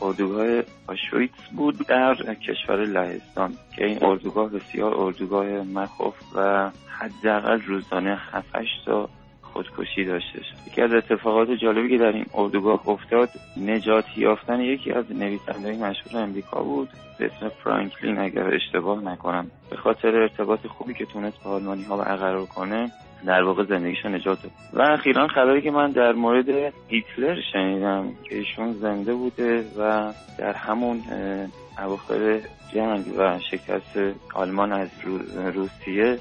[0.01, 8.17] اردوگاه آشویتس بود در کشور لهستان که این اردوگاه بسیار اردوگاه مخوف و حداقل روزانه
[8.31, 8.45] 7
[8.85, 9.09] تا
[9.41, 15.05] خودکشی داشتش یکی از اتفاقات جالبی که در این اردوگاه افتاد نجات یافتن یکی از
[15.11, 19.51] نویسنده‌های مشهور امریکا بود به اسم فرانکلین اگر اشتباه نکنم.
[19.69, 22.91] به خاطر ارتباط خوبی که تونست با آلمانی ها برقرار کنه
[23.25, 24.51] در واقع زندگیشو نجات داد.
[24.73, 26.49] و اخیرا خبری که من در مورد
[26.87, 31.01] هیتلر شنیدم که ایشون زنده بوده و در همون
[31.83, 32.39] اواخر
[32.73, 33.99] جنگ و شکست
[34.33, 36.17] آلمان از رو- روسیه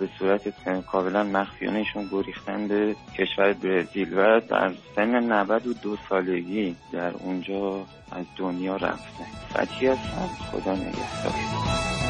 [0.00, 0.42] به صورت
[0.86, 7.76] کاملا مخفیانهشون گریختن به کشور برزیل و در سن 92 سالگی در اونجا
[8.12, 10.28] از دنیا رفته فتحی هستم.
[10.50, 12.01] خدا نگهدار.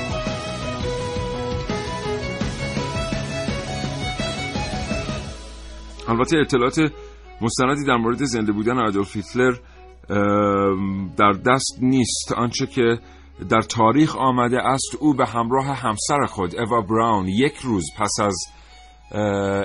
[6.12, 6.92] البته اطلاعات
[7.40, 9.54] مستندی در مورد زنده بودن آدولف هیتلر
[11.16, 12.32] در دست نیست.
[12.36, 12.98] آنچه که
[13.48, 18.36] در تاریخ آمده است او به همراه همسر خود اوا براون یک روز پس از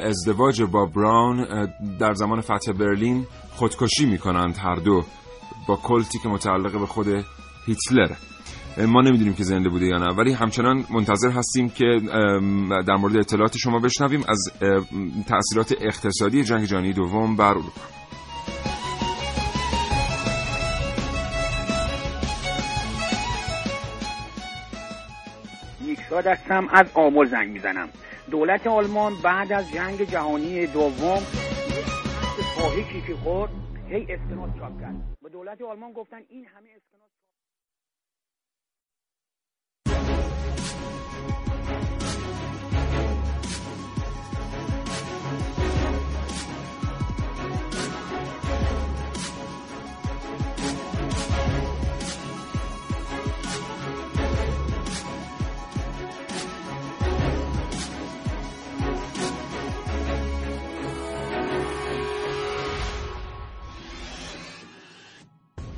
[0.03, 1.67] ازدواج با براون
[1.99, 5.03] در زمان فتح برلین خودکشی می کنند هر دو
[5.67, 7.07] با کلتی که متعلق به خود
[7.65, 8.15] هیتلر.
[8.85, 11.85] ما نمی‌دونیم که زنده بوده یا نه ولی همچنان منتظر هستیم که
[12.87, 14.51] در مورد اطلاعات شما بشنویم از
[15.27, 17.71] تاثیرات اقتصادی جنگ جهانی دوم بر اروپا.
[26.11, 27.89] هستم از آمل زنگ می‌زنم.
[28.31, 31.19] دولت آلمان بعد از جنگ جهانی دوم
[32.55, 33.51] فاحشی که خورد
[33.89, 34.95] هی اسکناس چاپ کرد.
[35.23, 36.69] به دولت آلمان گفتن این همه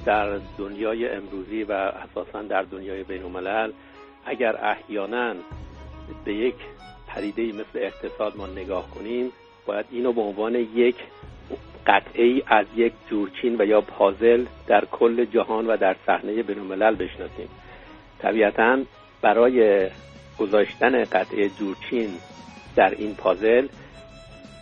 [0.09, 3.71] در دنیای امروزی و اساسا در دنیای بین الملل
[4.25, 5.33] اگر احیانا
[6.25, 6.55] به یک
[7.07, 9.31] پریده مثل اقتصاد ما نگاه کنیم
[9.65, 10.95] باید اینو به عنوان یک
[11.87, 16.95] قطعه از یک جورچین و یا پازل در کل جهان و در صحنه بین الملل
[16.95, 17.49] بشناسیم.
[18.19, 18.79] طبیعتا
[19.21, 19.87] برای
[20.39, 22.09] گذاشتن قطعه جورچین
[22.75, 23.67] در این پازل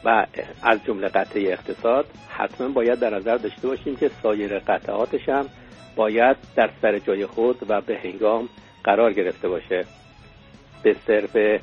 [0.08, 0.26] و
[0.63, 5.46] از جمله قطعه اقتصاد حتما باید در نظر داشته باشیم که سایر قطعاتش هم
[5.96, 8.50] باید در سر جای خود و به هنگام
[8.84, 9.86] قرار گرفته باشه.
[10.84, 11.62] به صرف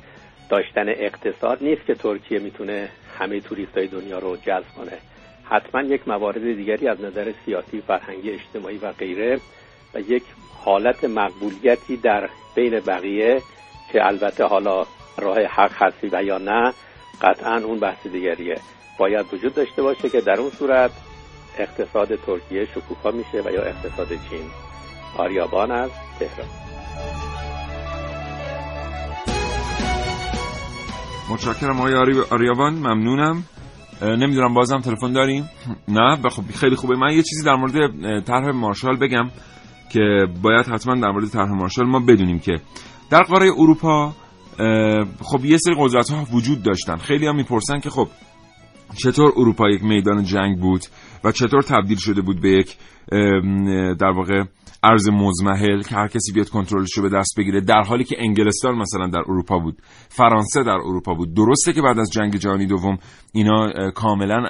[0.49, 4.97] داشتن اقتصاد نیست که ترکیه می‌تونه همه توریست های دنیا رو جذب کنه.
[5.43, 9.39] حتما یک موارد دیگری از نظر سیاسی فرهنگی اجتماعی و غیره
[9.93, 10.23] و یک
[10.63, 13.41] حالت مقبولیتی در بین بقیه
[13.91, 14.85] که البته حالا
[15.17, 16.73] راه حق هستی و یا نه
[17.21, 18.55] قطعا اون بحث دیگریه.
[18.99, 20.91] باید وجود داشته باشه که در اون صورت
[21.57, 24.45] اقتصاد ترکیه شکوفا میشه و یا اقتصاد چین.
[25.17, 26.47] آریابان از تهران.
[31.29, 31.93] متشکرم آقای
[32.31, 33.43] آریابان ممنونم.
[34.01, 35.49] نمی‌دونم بازم تلفن داریم؟
[35.87, 36.95] نه خب خیلی خوبه.
[36.95, 37.73] من یه چیزی در مورد
[38.23, 39.29] طرح مارشال بگم
[39.91, 42.61] که باید حتما در مورد طرح مارشال ما بدونیم که
[43.09, 44.13] در قاره اروپا
[45.21, 46.97] خب یه سری قدرت ها وجود داشتن.
[46.97, 48.07] خیلی هم می‌پرسن که خب
[48.97, 50.81] چطور اروپا یک میدان جنگ بود
[51.23, 52.77] و چطور تبدیل شده بود به یک
[53.99, 54.43] در واقع
[54.85, 58.75] ارز مزمحل که هر کسی بیاد کنترلش رو به دست بگیره در حالی که انگلستان
[58.75, 59.77] مثلا در اروپا بود
[60.09, 61.33] فرانسه در اروپا بود.
[61.33, 62.97] درسته که بعد از جنگ جهانی دوم
[63.33, 64.43] اینا کاملا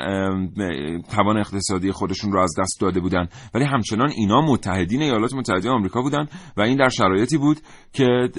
[1.15, 3.27] توان اقتصادی خودشون رو از دست داده بودن.
[3.53, 7.57] ولی همچنان اینا متحدین ایالات متحده آمریکا بودن و این در شرایطی بود
[7.93, 8.29] که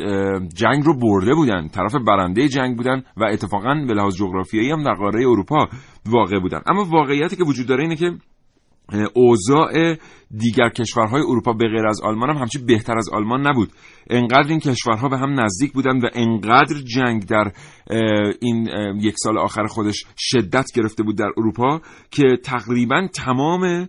[0.54, 1.68] جنگ رو برده بودن.
[1.68, 5.68] طرف برنده جنگ بودن و اتفاقا به لحاظ جغرافیایی هم در قاره اروپا
[6.06, 6.60] واقع بودن.
[6.66, 8.10] اما واقعیتی که وجود داره اینه که
[9.14, 9.96] اوضاع
[10.30, 13.70] دیگر کشورهای اروپا به غیر از آلمان هم همچی بهتر از آلمان نبود.
[14.10, 17.52] انقدر این کشورها به هم نزدیک بودند و انقدر جنگ در
[18.40, 18.68] این
[19.00, 23.88] یک سال آخر خودش شدت گرفته بود در اروپا که تقریبا تمام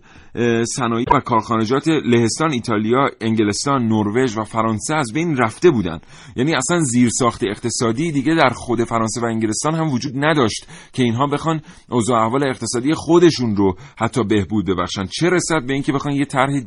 [0.64, 6.00] صنایع و کارخانجات لهستان، ایتالیا، انگلستان، نروژ و فرانسه از بین رفته بودند.
[6.36, 11.26] یعنی اصلا زیرساخت اقتصادی دیگه در خود فرانسه و انگلستان هم وجود نداشت که اینها
[11.26, 15.04] بخوان اوضاع احوال اقتصادی خودشون رو حتی بهبود ببخشن.
[15.10, 16.60] چه رسد به اینکه بخوان یه طرح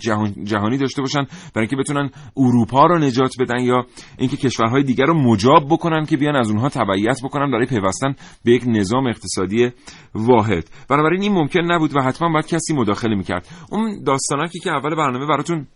[0.43, 1.23] جهانی داشته باشن
[1.55, 3.85] برای اینکه بتونن اروپا رو نجات بدن یا
[4.17, 8.51] اینکه کشورهای دیگر رو مجاب بکنن که بیان از اونها تبعیت بکنن برای پیوستن به
[8.51, 9.69] یک نظام اقتصادی
[10.15, 10.69] واحد.
[10.89, 13.47] بنابراین این ممکن نبود و حتما باید کسی مداخله می‌کرد.
[13.69, 15.67] اون داستانکی که اول برنامه براتون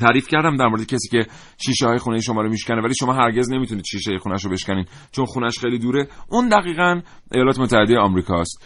[0.00, 1.26] تعریف کردم در مورد کسی که
[1.58, 5.24] شیشه های خونه شما رو میشکنه ولی شما هرگز نمی‌تونید شیشه خونش رو بشکنین چون
[5.24, 6.08] خونش خیلی دوره.
[6.28, 7.00] اون دقیقا
[7.32, 8.64] ایالات متحده آمریکاست.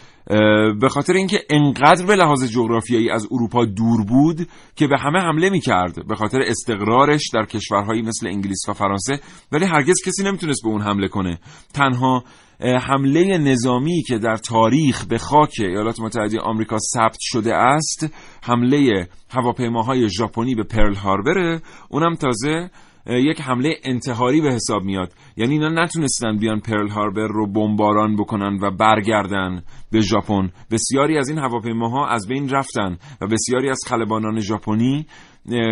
[0.79, 5.49] به خاطر اینکه انقدر به لحاظ جغرافیایی از اروپا دور بود که به همه حمله
[5.49, 6.07] می‌کرد.
[6.07, 9.19] به خاطر استقرارش در کشورهایی مثل انگلیس و فرانسه
[9.51, 11.39] ولی هرگز کسی نمی‌تونست به اون حمله کنه.
[11.73, 12.23] تنها
[12.61, 18.13] حمله نظامی که در تاریخ به خاک ایالات متحده آمریکا ثبت شده است
[18.43, 21.61] حمله هواپیماهای ژاپنی به پرل هاربره.
[21.89, 22.69] اونم تازه
[23.05, 25.13] یک حمله انتحاری به حساب میاد.
[25.37, 30.49] یعنی اینا نتونستن بیان پرل هاربر رو بمباران بکنن و برگردن به ژاپن.
[30.71, 35.05] بسیاری از این هواپیماها از بین رفتن و بسیاری از خلبانان ژاپنی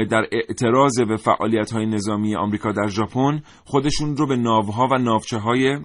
[0.09, 5.37] در اعتراض به فعالیت های نظامی آمریکا در ژاپن خودشون رو به ناوها و ناوچه
[5.37, 5.79] های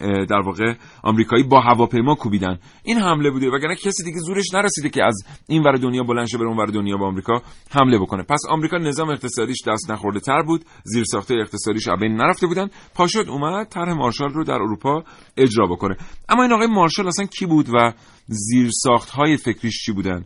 [0.00, 2.58] در واقع آمریکایی با هواپیما کوبیدن.
[2.84, 3.50] این حمله بوده.
[3.50, 6.66] وگرنه کسی دیگه زورش نرسیده که از این ور دنیا بلند شه بره اون ور
[6.66, 8.22] دنیا با آمریکا حمله بکنه.
[8.22, 10.64] پس آمریکا نظام اقتصادیش دست نخورده تر بود.
[10.84, 12.68] زیر ساخته اقتصادیش بین نرفته بودن.
[12.94, 15.04] پاشد اومد طرح مارشال رو در اروپا
[15.36, 15.96] اجرا بکنه.
[16.28, 17.92] اما این آقای مارشال اصلا کی بود و
[18.26, 20.24] زیر ساخت های فکریش چی بودن؟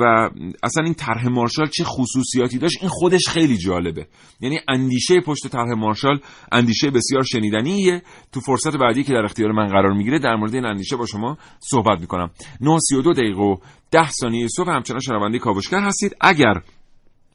[0.00, 0.30] و
[0.62, 4.06] اصلا این طرح مارشال چه خصوصیاتی داشت؟ این خودش خیلی جالبه.
[4.40, 6.20] یعنی اندیشه پشت طرح مارشال
[6.52, 8.02] اندیشه بسیار شنیدنیه.
[8.32, 11.38] تو فرصت بعدی که در اختیار من قرار می‌گیره در مورد این اندیشه با شما
[11.60, 12.30] صحبت می‌کنم.
[12.60, 13.56] 9:32 دقیقه و
[13.90, 16.16] 10 ثانیه صبح همچنان شنونده کاوشگر هستید.
[16.20, 16.54] اگر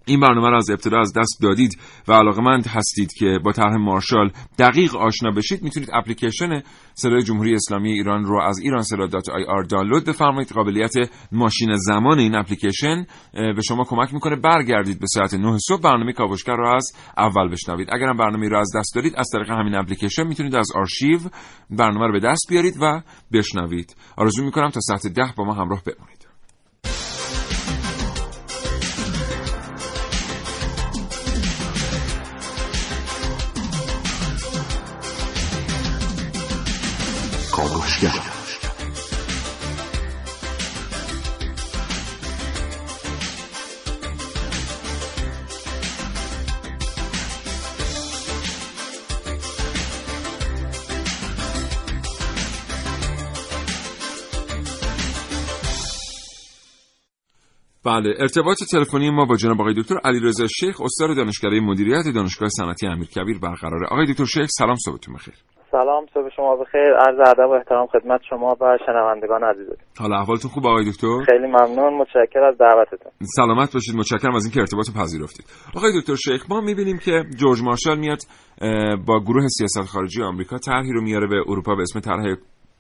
[0.05, 4.31] این برنامه را از ابتدا از دست دادید و علاقمند هستید که با طرح مارشال
[4.59, 6.61] دقیق آشنا بشید می‌تونید اپلیکیشن
[6.93, 8.59] صدای جمهوری اسلامی ایران رو از
[9.47, 10.51] آر دانلود بفرمایید.
[10.51, 10.93] قابلیت
[11.31, 15.81] ماشین زمان این اپلیکیشن به شما کمک می‌کنه برگردید به ساعت 9 صبح.
[15.81, 17.87] برنامه کاوشگر رو از اول بشنوید.
[17.91, 21.19] اگرم برنامه رو از دست دارید از طریق همین اپلیکیشن می‌تونید از آرشیو
[21.69, 23.01] برنامه رو به دست بیارید و
[23.33, 23.95] بشنوید.
[24.17, 26.20] آرزو می‌کنم تا ساعت 10 با ما همراه بمونید.
[38.01, 38.13] بله
[58.19, 63.39] ارتباط تلفنی ما با جناب آقای دکتر علیرضا شیخ استاد دانشکده مدیریت دانشگاه صنعتی امیرکبیر
[63.39, 63.87] برقراره.
[63.87, 65.33] آقای دکتر شیخ سلام صبحتون بخیر.
[65.71, 66.93] سلام صبح شما بخیر.
[67.07, 69.67] عرض ادب و احترام خدمت شما و شنوندگان عزیز
[69.99, 71.93] حالا احوالتون خوب آقای دکتر؟ خیلی ممنون.
[71.97, 73.11] متشکرم از دعوتتون.
[73.21, 73.95] سلامت باشید.
[73.95, 75.45] متشکرم از اینکه ارتباط پذیرفتید.
[75.75, 78.19] آقای دکتر شیخ ما می‌بینیم که جورج مارشال میاد
[79.07, 82.35] با گروه سیاست خارجی آمریکا طرحی رو میاره به اروپا به اسم طرح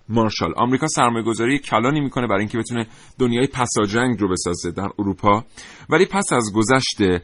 [0.09, 0.53] مارشال.
[0.57, 2.85] آمریکا سرمایه گذاری کلانی می‌کنه برای اینکه بتونه
[3.19, 5.43] دنیای پساجنگ رو بسازه در اروپا.
[5.89, 7.21] ولی پس از گذشت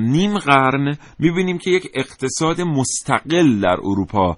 [0.00, 4.36] نیم قرن می‌بینیم که یک اقتصاد مستقل در اروپا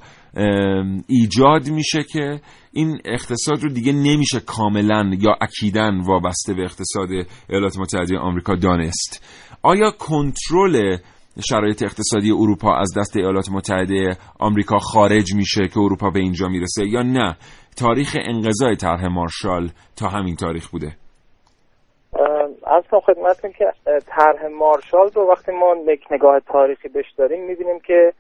[1.09, 2.41] ایجاد میشه که
[2.73, 7.09] این اقتصاد رو دیگه نمیشه کاملا یا اکیدن وابسته به اقتصاد
[7.49, 9.25] ایالات متحده آمریکا دانست.
[9.63, 10.97] آیا کنترل
[11.51, 16.87] شرایط اقتصادی اروپا از دست ایالات متحده آمریکا خارج میشه که اروپا به اینجا می‌رسه
[16.87, 17.37] یا نه؟
[17.77, 20.97] تاریخ انقضای طرح مارشال تا همین تاریخ بوده.
[22.67, 23.65] از کنم خدمتتون که
[24.07, 25.75] طرح مارشال رو وقتی ما
[26.11, 28.13] نگاه تاریخی بهش داریم می‌بینیم که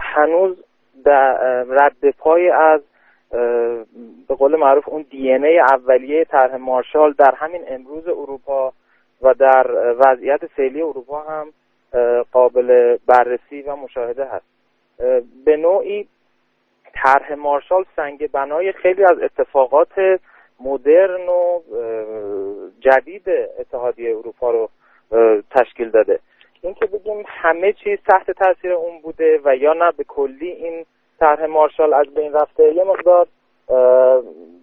[0.00, 0.64] هنوز
[1.04, 1.32] در
[1.62, 2.80] رد پای از
[4.28, 8.72] به قول معروف اون دی ای اولیه طرح مارشال در همین امروز اروپا
[9.22, 11.52] و در وضعیت فعلی اروپا هم
[12.32, 14.44] قابل بررسی و مشاهده هست.
[15.44, 16.08] به نوعی
[16.94, 20.20] طرح مارشال سنگ بنای خیلی از اتفاقات
[20.60, 21.60] مدرن و
[22.80, 24.70] جدید اتحادیه اروپا رو
[25.50, 26.18] تشکیل داده.
[26.62, 30.84] اینکه بگیم همه چیز تحت تاثیر اون بوده و یا نه به کلی این
[31.20, 33.26] طرح مارشال از بین رفته یه مقدار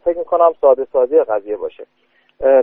[0.05, 1.85] فکر می‌کنم ساده سازی قضیه باشه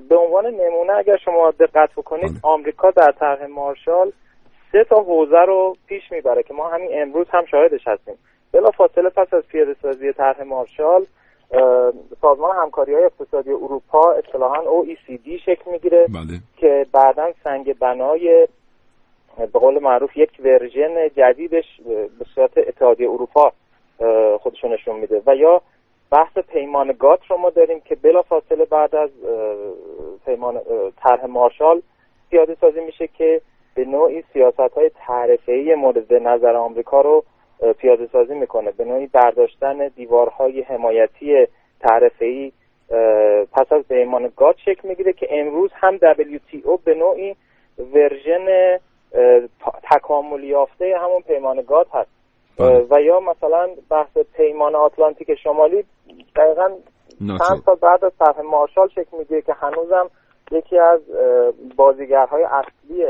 [0.08, 2.40] به عنوان نمونه اگر شما دقت بکنید بله.
[2.42, 4.12] آمریکا در طرح مارشال
[4.72, 8.14] سه تا حوزه رو پیش می‌بره که ما همین امروز هم شاهدش هستیم
[8.52, 11.06] بلا فاصله پس از پیاده سازی طرح مارشال
[12.20, 16.40] سازمان همکاری های اقتصادی اروپا اصطلاحا OECD شکل می‌گیره بله.
[16.56, 18.48] که بعدا سنگ بنای
[19.38, 21.80] به قول معروف یک ورژن جدیدش
[22.18, 23.52] به صورت اتحادیه اروپا
[24.38, 25.22] خودشون نشون میده.
[25.26, 25.62] و یا
[26.10, 29.10] بحث پیمان گات رو ما داریم که بلا فاصله بعد از
[30.26, 30.60] پیمان
[30.96, 31.82] طرح مارشال
[32.30, 33.40] پیاده سازی میشه که
[33.74, 37.24] به نوعی سیاست های تعرفه مورد نظر آمریکا رو
[37.78, 38.70] پیاده سازی می‌کنه.
[38.70, 41.46] به نوعی برداشتن دیوارهای حمایتی
[41.80, 42.52] تعرفه
[43.52, 47.36] پس از پیمان گات شکل می‌گیره که امروز هم WTO به نوعی
[47.94, 48.78] ورژن
[49.92, 52.10] تکاملی یافته همون پیمان گات هست.
[52.58, 52.86] بله.
[52.90, 55.84] و یا مثلا بحث پیمان آتلانتیک شمالی
[56.36, 56.68] دقیقا
[57.18, 60.10] چند سال بعد از طرح مارشال شکل می‌گیره که هنوزم
[60.52, 61.00] یکی از
[61.76, 63.04] بازیگرهای اصلی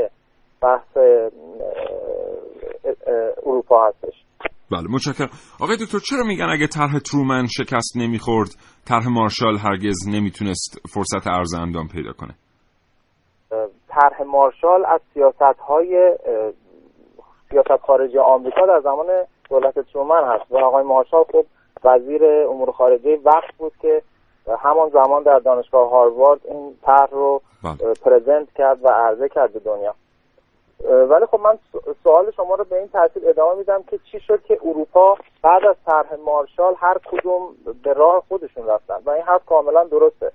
[0.61, 0.97] بحث
[3.45, 4.23] اروپا هستش.
[4.71, 5.29] بله متشکرم.
[5.61, 8.49] آقای دکتر چرا میگن اگه طرح ترومن شکست نمی‌خورد
[8.87, 12.35] طرح مارشال هرگز نمی‌تونست فرصت ارز اندام پیدا کنه؟
[13.95, 16.17] طرح مارشال از سیاست های
[17.49, 19.07] سیاست خارجی آمریکا در زمان
[19.49, 20.51] دولت ترومن هست.
[20.51, 21.45] و آقای مارشال خب
[21.83, 24.01] وزیر امور خارجه وقت بود که
[24.59, 27.93] همان زمان در دانشگاه هاروارد این طرح رو بله.
[27.93, 29.95] پرزنت کرد و عرضه کرد به دنیا.
[31.09, 31.57] ولی خب من
[32.03, 35.75] سوال شما رو به این ترتیب ادامه میدم که چی شد که اروپا بعد از
[35.85, 38.97] طرح مارشال هر کدوم به راه خودشون رفتن.
[39.05, 40.31] و این حرف کاملا درسته.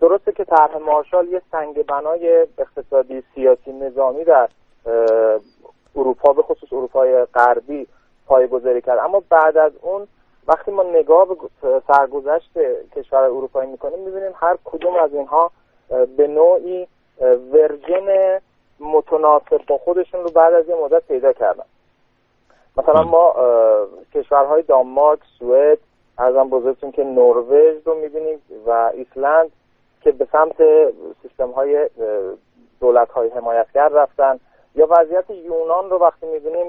[0.00, 4.48] درسته که طرح مارشال یه سنگ بنای اقتصادی سیاسی نظامی در
[5.96, 7.86] اروپا به خصوص اروپای غربی
[8.26, 8.98] پایگذاری کرد.
[8.98, 10.06] اما بعد از اون
[10.48, 11.36] وقتی ما نگاه به
[11.88, 12.50] سرگذشت
[12.96, 15.50] کشور اروپایی می‌کنیم می‌بینیم هر کدوم از اینها
[16.16, 16.86] به نوعی
[17.52, 18.38] ورژن
[18.80, 21.64] متناسب با خودشون رو بعد از یه مدت پیدا کردن.
[22.76, 23.34] مثلا ما
[24.14, 25.78] کشورهای دانمارک سوئد
[26.18, 29.50] ارزم بزرگتون که نروژ رو می‌بینیم و ایسلند
[30.00, 30.56] که به سمت
[31.22, 31.88] سیستم های
[32.80, 34.40] دولت های حمایتگر رفتن.
[34.74, 36.66] یا وضعیت یونان رو وقتی می‌بینیم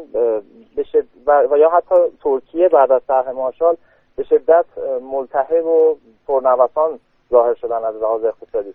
[1.26, 3.78] و, و یا حتی ترکیه بعد از طرح مارشال
[4.16, 4.66] به شدت
[5.02, 7.00] ملتهب و پرنوسان
[7.32, 8.74] ظاهر شدن از لحاظ اقتصادی.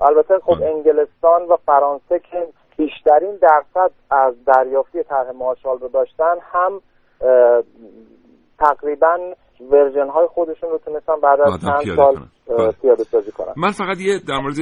[0.00, 2.46] البته خب انگلستان و فرانسه که
[2.76, 6.80] بیشترین درصد از دریافتی طرح مارشال رو داشتن هم
[8.58, 9.34] تقریبا
[9.70, 12.26] ورژن های خودشون رو تونستن بعد از چند سال
[12.58, 12.72] بله.
[12.72, 13.52] پیاده سازی کنن.
[13.56, 14.56] من فقط یه در مورد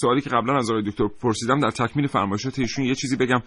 [0.00, 3.42] سوالی که قبلا از آقای دکتر پرسیدم در تکمیل فرمایشات ایشون یه چیزی بگم.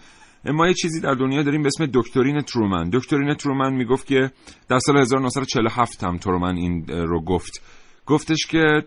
[0.45, 2.89] ما یه چیزی در دنیا داریم به اسم دکترین ترومن.
[2.93, 4.31] دکترین ترومن می‌گفت که
[4.69, 7.61] در سال 1947 هم ترومن این رو گفت.
[8.05, 8.81] گفتش که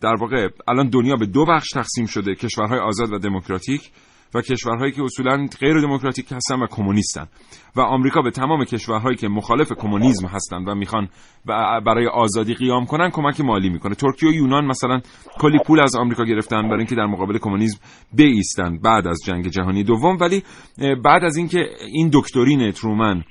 [0.00, 3.90] در واقع الان دنیا به دو بخش تقسیم شده کشورهای آزاد و دموکراتیک.
[4.34, 7.26] و کشورهایی که اصولا غیر دموکراتیک هستن و کمونیستن.
[7.76, 11.08] و آمریکا به تمام کشورهایی که مخالف کمونیسم هستند و می‌خوان
[11.86, 13.94] برای آزادی قیام کنن کمک مالی می‌کنه.
[13.94, 15.00] ترکیه و یونان مثلا
[15.38, 17.78] کلی پول از آمریکا گرفتن برای اینکه در مقابل کمونیسم
[18.12, 20.18] بیستند بعد از جنگ جهانی دوم.
[20.20, 20.42] ولی
[21.04, 21.58] بعد از اینکه
[21.92, 23.22] این دکترین ترومن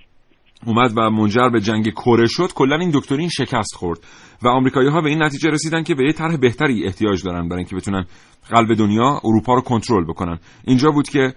[0.66, 2.54] اومد و منجر به جنگ کره شد.
[2.56, 4.00] کلا این دکترین شکست خورد
[4.44, 7.60] و آمریکایی ها به این نتیجه رسیدن که به یه طرح بهتری احتیاج دارن برای
[7.60, 8.06] اینکه بتونن
[8.50, 10.40] قلب دنیا اروپا رو کنترل بکنن.
[10.64, 11.34] اینجا بود که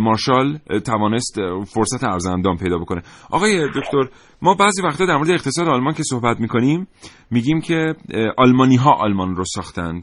[0.00, 1.34] مارشال توانست
[1.66, 3.02] فرصت ارزندام پیدا بکنه.
[3.30, 4.08] آقای دکتر
[4.42, 6.86] ما بعضی وقتا در مورد اقتصاد آلمان که صحبت می‌کنیم
[7.30, 7.94] میگیم که
[8.38, 10.02] آلمانی ها آلمان رو ساختند.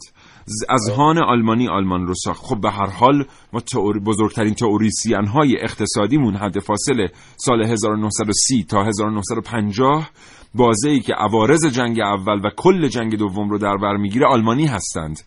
[0.70, 5.58] از هان آلمانی آلمان رو ساخت خب به هر حال ما تئوری بزرگترین تئوریسین های
[5.62, 10.10] اقتصادیمون حد فاصله سال 1930 تا 1950
[10.56, 14.66] بازه ای که عوارض جنگ اول و کل جنگ دوم رو در بر می‌گیره آلمانی
[14.66, 15.20] هستند.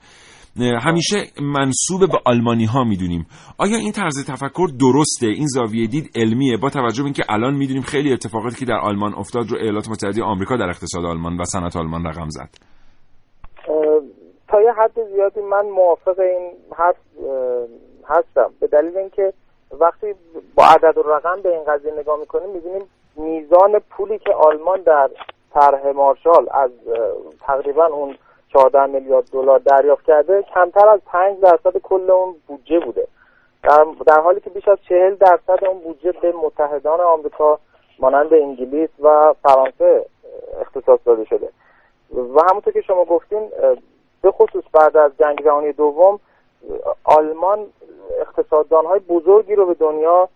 [0.60, 3.26] همیشه منصوب به آلمانی ها می‌دونیم.
[3.58, 6.56] آیا این طرز تفکر درسته؟ این زاویه دید علمیه.
[6.56, 10.22] با توجه به اینکه الان می‌دونیم خیلی اتفاقاتی که در آلمان افتاد رو ایالات متحده
[10.22, 12.73] آمریکا در اقتصاد آلمان و صنعت آلمان رقم زد.
[14.74, 16.96] حد زیادی من موافق این حرف
[18.04, 18.50] هستم.
[18.60, 19.32] به دلیل اینکه
[19.80, 20.14] وقتی
[20.54, 25.10] با عدد و رقم به این قضیه نگاه می‌کنیم می‌بینیم میزان پولی که آلمان در
[25.54, 26.70] طرح مارشال از
[27.40, 28.16] تقریبا اون
[28.48, 33.08] 14 میلیارد دلار دریافت کرده کمتر از 5 درصد کل اون بودجه بوده.
[33.62, 37.58] در, در حالی که بیش از 40 درصد اون بودجه به متحدان آمریکا
[37.98, 40.06] مانند انگلیس و فرانسه
[40.60, 41.48] اختصاص داده شده.
[42.12, 43.50] و همونطور که شما گفتین
[44.24, 46.20] به خصوص بعد از جنگ جهانی دوم
[47.04, 47.66] آلمان
[48.20, 50.28] اقتصاددان های بزرگی رو به دنیا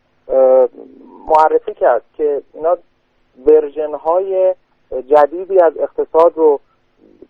[1.27, 2.77] معرفی کرد که اینا
[3.47, 4.55] ورژن های
[5.07, 6.61] جدیدی از اقتصاد رو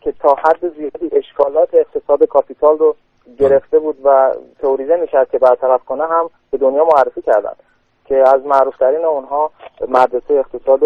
[0.00, 2.96] که تا حد زیادی اشکالات اقتصاد کاپیتال رو
[3.38, 7.52] گرفته بود و توریزه می‌کرد که برطرف کنه هم به دنیا معرفی کردن.
[8.08, 9.50] که از معروفترین اونها
[9.88, 10.80] مدرسه اقتصاد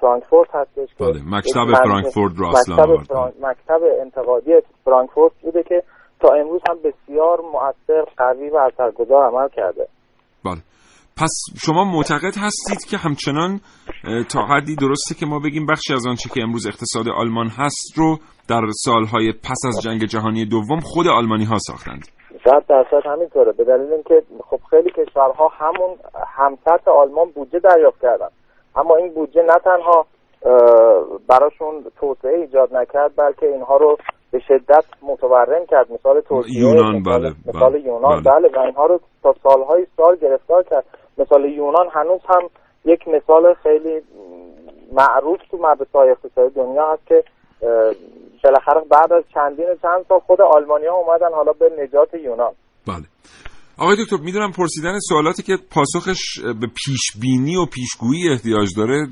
[0.00, 4.52] فرانکفورت هستش بله مکتب فرانکفورت رو اصلا مکتب, مکتب انتقادی
[4.84, 5.82] فرانکفورت بوده که
[6.20, 9.88] تا امروز هم بسیار مؤثر قوی و اثرگذار عمل کرده.
[10.44, 10.60] بله.
[11.16, 11.32] پس
[11.64, 13.60] شما معتقد هستید که همچنان
[14.28, 18.18] تا حدی درسته که ما بگیم بخشی از آنچه که امروز اقتصاد آلمان هست رو
[18.48, 22.15] در سالهای پس از جنگ جهانی دوم خود آلمانی ها ساختند.
[22.46, 25.90] صد درصد همینطوره به دلیل اینکه خب خیلی کشورها همون
[26.36, 28.28] همسط آلمان بودجه دریافت کردن
[28.76, 30.06] اما این بودجه نه تنها
[31.28, 33.98] براشون توسعه ایجاد نکرد بلکه اینها رو
[34.30, 37.80] به شدت متورم کرد مثال ترکیه یونان بله مثال بله.
[37.80, 38.32] یونان بله.
[38.32, 40.84] بله و اینها رو تا سالهای سال گرفتار کرد
[41.18, 42.42] مثال یونان هنوز هم
[42.84, 44.02] یک مثال خیلی
[44.92, 47.24] معروف تو مدرسه های اقتصادی دنیا هست که
[48.44, 52.52] بالاخره بعد از چندین چند سال خود آلمانیا اومدن حالا به نجات یونان.
[52.86, 53.04] بله.
[53.78, 59.06] آقای دکتر می‌دونم پرسیدن سوالاتی که پاسخش به پیش بینی و پیشگویی احتیاج داره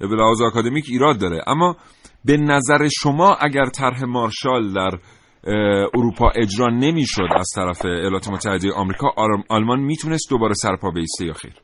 [0.00, 1.40] به لحاظ آکادمیک ایراد داره.
[1.46, 1.76] اما
[2.24, 4.90] به نظر شما اگر طرح مارشال در
[5.94, 9.08] اروپا اجرا نمی‌شد از طرف ایالات متحده آمریکا
[9.48, 11.54] آلمان می‌تونست دوباره سرپا بیسته یا خیر؟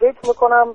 [0.00, 0.74] فکر می‌کنم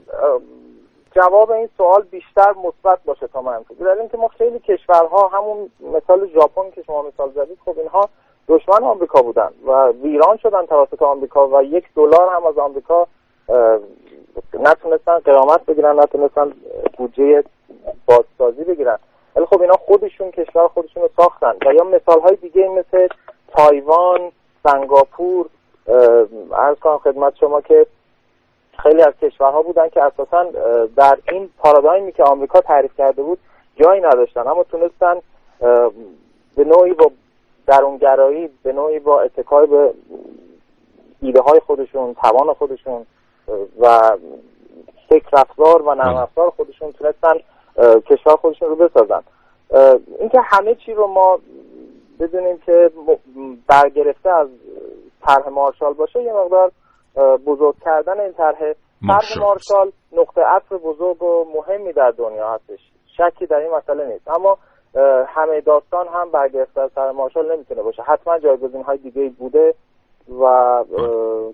[1.15, 6.29] جواب این سوال بیشتر مثبت باشه تا منفی در اینکه ما خیلی کشورها همون مثال
[6.33, 8.09] ژاپن که شما مثال زدید خب اینها
[8.47, 13.07] دشمن آمریکا بودن و ویران شدن توسط آمریکا و یک دلار هم از آمریکا
[14.53, 16.53] نتونستن قرامت بگیرن نتونستن
[16.97, 17.43] بودجه
[18.05, 18.97] بازسازی بگیرن.
[19.35, 21.53] ولی خب اینا خودشون کشور خودشون رو ساختن.
[21.65, 23.07] و یا مثال های دیگه مثل
[23.57, 24.31] تایوان
[24.63, 25.45] سنگاپور
[26.51, 27.87] ارز کنم خدمت شما که
[28.83, 30.43] خیلی از کشورها بودن که اساسا
[30.95, 33.39] در این پارادایمی که آمریکا تعریف کرده بود
[33.75, 34.47] جایی نداشتن.
[34.47, 35.21] اما تونستن
[36.55, 37.11] به نوعی با
[37.67, 39.93] درونگرایی به نوعی با اتکای به
[41.21, 43.05] ایده های خودشون توان خودشون
[43.79, 44.17] و
[45.09, 47.33] فکر رفتار و نرم رفتار خودشون تونستن
[47.99, 49.21] کشور خودشون رو بسازن.
[50.19, 51.39] اینکه همه چی رو ما
[52.19, 52.91] بدونیم که
[53.67, 54.47] برگرفته از
[55.25, 56.71] طرح مارشال باشه یه مقدار
[57.47, 58.59] بزرگ کردن این طرح
[59.07, 62.79] طرح مارشال نقطه عطف بزرگ و مهمی در دنیا هستش.
[63.17, 64.27] شکی در این مسئله نیست.
[64.39, 64.57] اما
[65.27, 68.03] همه داستان هم برگرفته از طرح مارشال نمی‌تونه باشه.
[68.03, 69.73] حتما جایگزین های دیگه بوده
[70.41, 70.43] و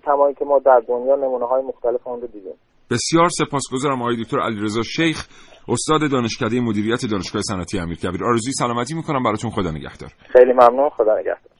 [0.04, 2.54] کمایی که ما در دنیا نمونه های مختلف آن رو دیدیم.
[2.90, 5.28] بسیار سپاسگزارم آقای دکتر علیرضا شیخ
[5.68, 8.24] استاد دانشکده مدیریت دانشگاه صنعتی امیرکبیر.
[8.24, 9.22] آرزوی سلامتی می‌کنم.
[9.22, 10.10] براتون خدا نگهدار.
[10.32, 10.88] خیلی ممنون.
[10.88, 11.51] خدا نگهدار.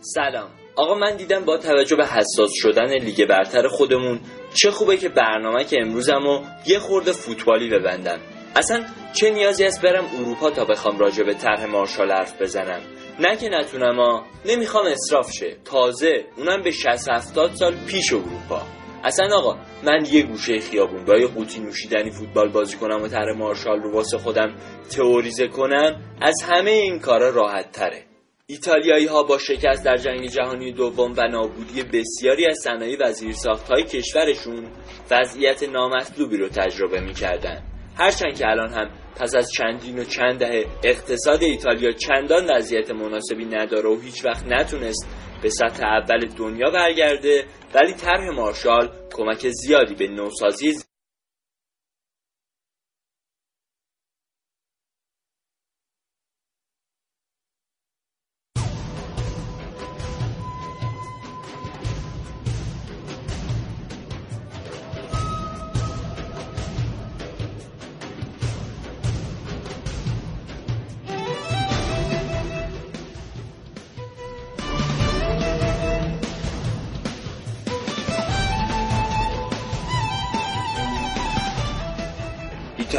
[0.00, 0.48] سلام.
[0.76, 4.20] آقا من دیدم با توجه به حساس شدن لیگ برتر خودمون
[4.54, 8.18] چه خوبه که برنامه که امروزم و یه خورده فوتبالی ببندم.
[8.56, 12.80] اصلا چه نیازی است برم اروپا تا بخوام راجع به طرح مارشال حرف بزنم؟
[13.20, 15.56] نه که نتونم ها نمی‌خوام اصراف شه.
[15.64, 18.62] تازه اونم به 60 70 سال پیش اروپا.
[19.04, 23.36] اصلا آقا من یه گوشه خیابون با یه قوطی نوشیدنی فوتبال بازی کنم و طرح
[23.36, 24.54] مارشال رو واسه خودم
[24.90, 28.04] تئوریزه کنم از همه این کارا راحت تره.
[28.46, 33.84] ایتالیایی ها با شکست در جنگ جهانی دوم و نابودی بسیاری از صنایع وزیرساخت های
[33.84, 34.68] کشورشون
[35.10, 37.73] وضعیت نامطلوبی رو تجربه می‌کردن.
[37.96, 38.90] هرچند که الان هم
[39.20, 44.46] پس از چندین و چند دهه اقتصاد ایتالیا چندان وضعیت مناسبی نداره و هیچ وقت
[44.46, 45.08] نتونست
[45.42, 50.74] به سطح اول دنیا برگرده ولی طرح مارشال کمک زیادی به نوسازی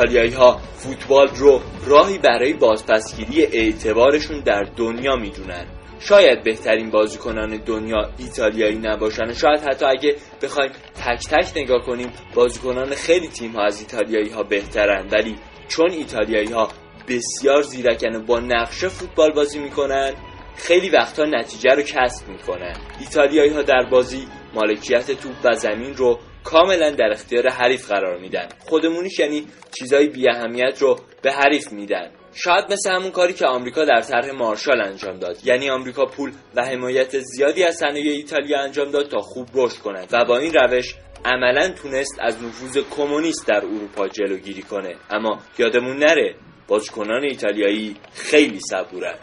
[0.05, 5.65] ایتالیایی ها فوتبال رو راهی برای بازپسگیری اعتبارشون در دنیا می‌دونن.
[5.99, 9.33] شاید بهترین بازیکنان دنیا ایتالیایی نباشن.
[9.33, 10.71] شاید حتی اگه بخوایم
[11.05, 15.07] تک تک نگاه کنیم بازیکنان خیلی تیم ها از ایتالیایی ها بهترن.
[15.11, 15.35] ولی
[15.67, 16.69] چون ایتالیایی ها
[17.07, 20.13] بسیار زیرکن و با نقشه فوتبال بازی می‌کنن
[20.55, 22.75] خیلی وقتا نتیجه رو کسب می‌کنن.
[22.99, 28.47] ایتالیایی ها در بازی مالکیت توپ و زمین رو کاملا در اختیار حریف قرار میدن.
[28.59, 29.47] خودمونیش یعنی
[29.79, 32.11] چیزای بی اهمیت رو به حریف میدن.
[32.33, 35.37] شاید مثل همون کاری که آمریکا در طرح مارشال انجام داد.
[35.43, 40.09] یعنی آمریکا پول و حمایت زیادی از صنایع ایتالیا انجام داد تا خوب رشد کند
[40.11, 44.95] و با این روش عملا تونست از نفوذ کمونیست در اروپا جلوگیری کنه.
[45.09, 46.35] اما یادمون نره
[46.67, 49.15] بازیکنان ایتالیایی خیلی صبورن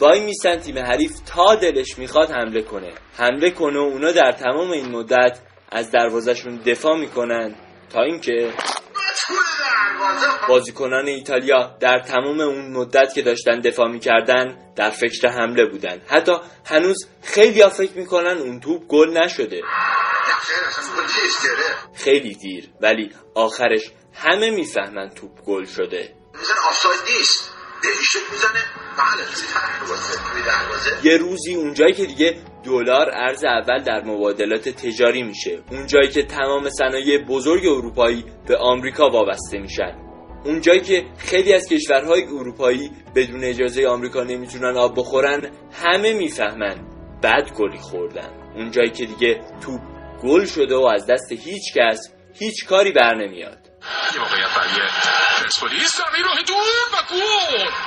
[0.00, 2.92] وای میستن تیم حریف تا دلش می‌خواد حمله کنه.
[3.16, 5.40] حمله کنه و اونا در تمام این مدت
[5.72, 7.54] از دروازشون دفاع می‌کنن
[7.90, 8.54] تا اینکه
[10.48, 16.00] بازیکنان ایتالیا در تمام اون مدت که داشتن دفاع می‌کردن در فکر حمله بودن.
[16.06, 16.32] حتی
[16.66, 19.62] هنوز خیلی ها فکر می‌کنن اون توپ گل نشده.
[21.94, 26.14] خیلی دیر ولی آخرش همه می‌فهمن توپ گل شده.
[31.02, 35.62] یه روزی اونجایی که دیگه دلار ارز اول در مبادلات تجاری میشه.
[35.70, 39.96] اونجایی که تمام صنایع بزرگ اروپایی به آمریکا وابسته میشن.
[40.44, 46.76] اونجایی که خیلی از کشورهای اروپایی بدون اجازه آمریکا نمی‌تونن آب بخورن همه می‌فهمن
[47.22, 48.28] بد گلی خوردن.
[48.54, 49.80] اونجایی که دیگه توپ
[50.22, 53.58] گل شده و از دست هیچ کس هیچ کاری بر نمیاد.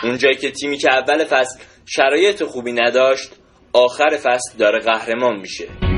[0.04, 3.32] اونجایی که تیمی که اول فصل شرایط خوبی نداشت
[3.74, 5.93] آخر فصل داره قهرمان میشه.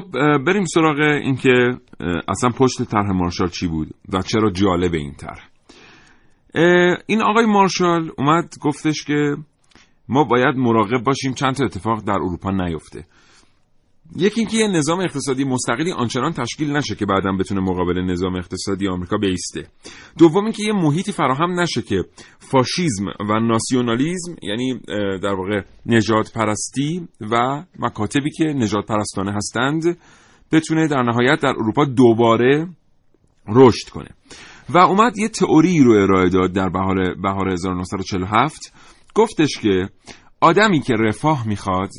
[0.00, 0.10] خب
[0.46, 1.78] بریم سراغ اینکه
[2.28, 5.48] اصلا پشت طرح مارشال چی بود و چرا جالب این طرح.
[7.06, 9.36] این آقای مارشال اومد گفتش که
[10.08, 13.04] ما باید مراقب باشیم چند تا اتفاق در اروپا نیفته.
[14.16, 18.88] یکی اینکه یه نظام اقتصادی مستقلی آنچنان تشکیل نشه که بعدا بتونه مقابل نظام اقتصادی
[18.88, 19.66] آمریکا بیسته.
[20.18, 22.04] دوم اینکه یه محیطی فراهم نشه که
[22.38, 24.80] فاشیزم و ناسیونالیزم یعنی
[25.22, 29.98] در واقع نجات پرستی و مکاتبی که نجات پرستانه هستند
[30.52, 32.68] بتونه در نهایت در اروپا دوباره
[33.48, 34.08] رشد کنه.
[34.68, 38.72] و اومد یه تئوری رو ارائه داد در بهار بهار 1947
[39.14, 39.88] گفتش که
[40.40, 41.90] آدمی که رفاه می‌خواد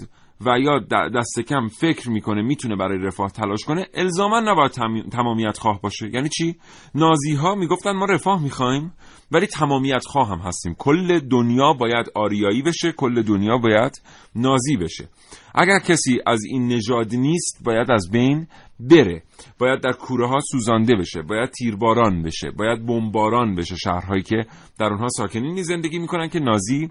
[0.45, 0.79] و یا
[1.15, 4.71] دست کم فکر می‌کنه می‌تونه برای رفاه تلاش کنه الزاما نباید
[5.11, 6.09] تمامیت خواه باشه.
[6.13, 6.55] یعنی چی؟
[6.95, 8.93] نازی ها می‌گفتن ما رفاه می‌خوایم
[9.31, 10.75] ولی تمامیت خواه هم هستیم.
[10.77, 14.01] کل دنیا باید آریایی بشه کل دنیا باید
[14.35, 15.09] نازی بشه.
[15.55, 18.47] اگر کسی از این نژاد نیست باید از بین
[18.79, 19.23] بره.
[19.59, 24.45] باید در کوره ها سوزانده بشه باید تیرباران بشه باید بمباران بشه شهرهایی که
[24.79, 26.89] در اونها ساکنینی زندگی می‌کنن که نازی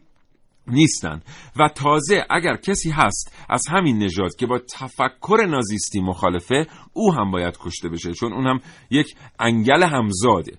[0.71, 1.23] نیستن
[1.57, 7.31] و تازه اگر کسی هست از همین نژاد که با تفکر نازیستی مخالفه او هم
[7.31, 8.61] باید کشته بشه چون اون هم
[8.91, 10.53] یک انگل همزاده.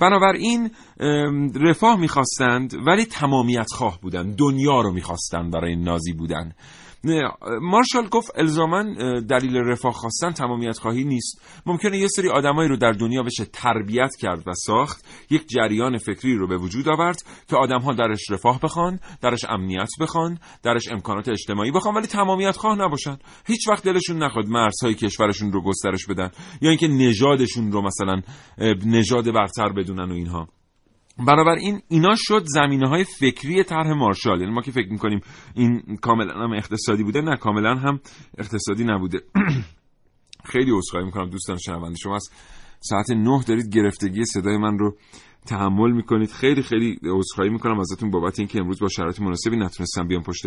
[0.00, 0.70] بنابراین
[1.54, 6.52] رفاه می‌خواستند ولی تمامیت خواه بودن دنیا رو می‌خواستند برای نازی بودن.
[7.60, 8.82] مارشال گفت الزاما
[9.20, 11.62] دلیل رفاه خواستن تمامیت خواهی نیست.
[11.66, 16.34] ممکنه یه سری آدمایی رو در دنیا بشه تربیت کرد و ساخت یک جریان فکری
[16.34, 21.70] رو به وجود آورد که آدمها درش رفاه بخوان درش امنیت بخوان درش امکانات اجتماعی
[21.70, 23.18] بخوان ولی تمامیت خواه نباشن.
[23.46, 26.30] هیچ وقت دلشون نخواد مرزهای کشورشون رو گسترش بدن
[26.60, 28.22] یا اینکه نژادشون رو مثلا
[28.86, 30.48] نژاد برتر بدونن و اینها.
[31.18, 34.40] بنابراین اینا شد زمینه های فکری طرح مارشال.
[34.40, 35.20] یعنی ما که فکر می‌کنیم
[35.54, 38.00] این کاملا هم اقتصادی بوده نه کاملا هم
[38.38, 39.20] اقتصادی نبوده.
[40.52, 41.96] خیلی عذرخواهی می‌کنم دوستان شنونده.
[41.96, 42.28] شما از
[42.80, 44.96] ساعت نه دارید گرفتگی صدای من رو
[45.46, 46.30] تحمل می‌کنید.
[46.30, 50.42] خیلی خیلی عذرخواهی می‌کنم ازتون بابت اینکه امروز با شرایط مناسبی نتونستم بیام پشت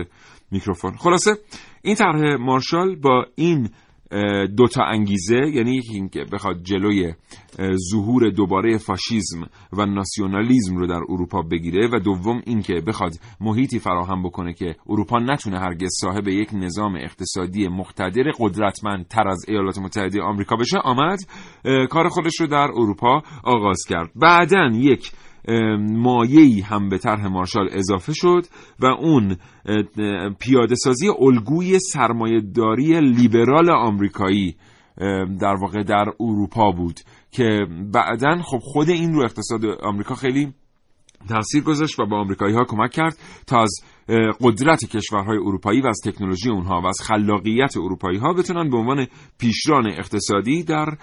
[0.52, 0.98] میکروفون.
[0.98, 1.38] خلاصه
[1.82, 3.70] این طرح مارشال با این
[4.58, 7.14] دو تا انگیزه یعنی یکی اینکه بخواد جلوی
[7.92, 9.42] ظهور دوباره فاشیزم
[9.74, 15.20] و ناسیونالیزم رو در اروپا بگیره و دوم اینکه بخواد محیطی فراهم بکنه که اروپا
[15.20, 21.20] نتونه هرگز صاحب یک نظام اقتصادی مقتدر قدرتمند تر از ایالات متحده آمریکا بشه آمد
[21.90, 24.12] کار خودش رو در اروپا آغاز کرد.
[24.16, 25.12] بعدا یک
[25.80, 28.46] مایهی هم به طرح مارشال اضافه شد
[28.80, 29.36] و اون
[30.40, 34.56] پیاده سازی الگوی سرمایهداری لیبرال آمریکایی
[35.42, 37.00] در واقع در اروپا بود
[37.32, 40.54] که بعدا خب خود این رو اقتصاد آمریکا خیلی
[41.30, 43.18] تاثیر گذاشت و با آمریکایی ها کمک کرد
[43.48, 43.72] تا از
[44.42, 49.08] قدرت کشورهای اروپایی و از تکنولوژی اونها و از خلاقیت اروپایی ها بتونن به عنوان
[49.38, 50.98] پیشران اقتصادی در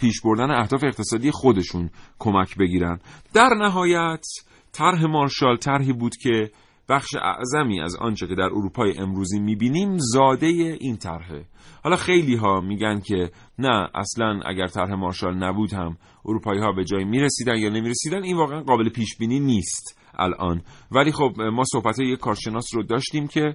[0.00, 3.00] پیش بردن اهداف اقتصادی خودشون کمک بگیرن.
[3.34, 4.24] در نهایت
[4.72, 6.50] طرح مارشال طرحی بود که
[6.88, 10.46] بخش اعظمی از آنچه که در اروپای امروزی می‌بینیم زاده
[10.80, 11.44] این طرحه.
[11.84, 16.84] حالا خیلی ها میگن که نه اصلا اگر طرح مارشال نبود هم اروپایی ها به
[16.84, 20.62] جای می‌رسیدن یا نمی‌رسیدن این واقعا قابل پیش بینی نیست الان.
[20.92, 23.54] ولی خب ما صحبت یک کارشناس رو داشتیم که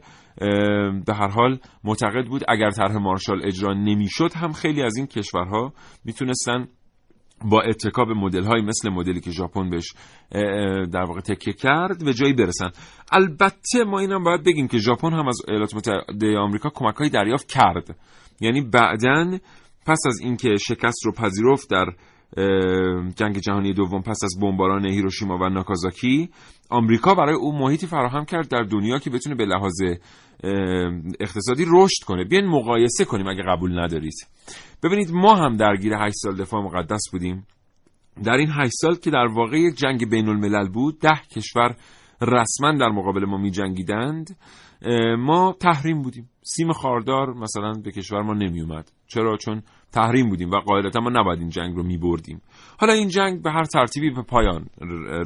[1.05, 5.73] به هر حال معتقد بود اگر طرح مارشال اجرا نمی‌شد هم خیلی از این کشورها
[6.05, 6.67] می‌تونستن
[7.43, 9.93] با اتکاب مدل های مثل مدلی که ژاپن بهش
[10.91, 12.69] در واقع تکیه کرد به جایی برسن.
[13.11, 17.95] البته ما اینم باید بگیم که ژاپن هم از ایالات متحده آمریکا کمک دریافت کرد.
[18.41, 19.37] یعنی بعدا
[19.85, 21.85] پس از اینکه شکست رو پذیرفت در
[23.15, 26.29] جنگ جهانی دوم پس از بمباران هیروشیما و ناکازاکی
[26.73, 29.81] آمریکا برای او محیطی فراهم کرد در دنیا که بتونه به لحاظ
[31.19, 32.23] اقتصادی رشد کنه.
[32.23, 34.13] بیاین مقایسه کنیم اگه قبول ندارید.
[34.83, 37.47] ببینید ما هم درگیر 8 سال دفاع مقدس بودیم.
[38.23, 41.75] در این 8 سال که در واقع یک جنگ بین الملل بود ده کشور
[42.21, 44.37] رسما در مقابل ما می جنگیدند
[45.17, 46.29] ما تحریم بودیم.
[46.41, 49.61] سیم خاردار مثلا به کشور ما نمی اومد چرا؟ چون
[49.91, 52.41] تحریم بودیم و قاعدتا ما نباید این جنگ رو می بردیم
[52.79, 54.65] حالا این جنگ به هر ترتیبی به پایان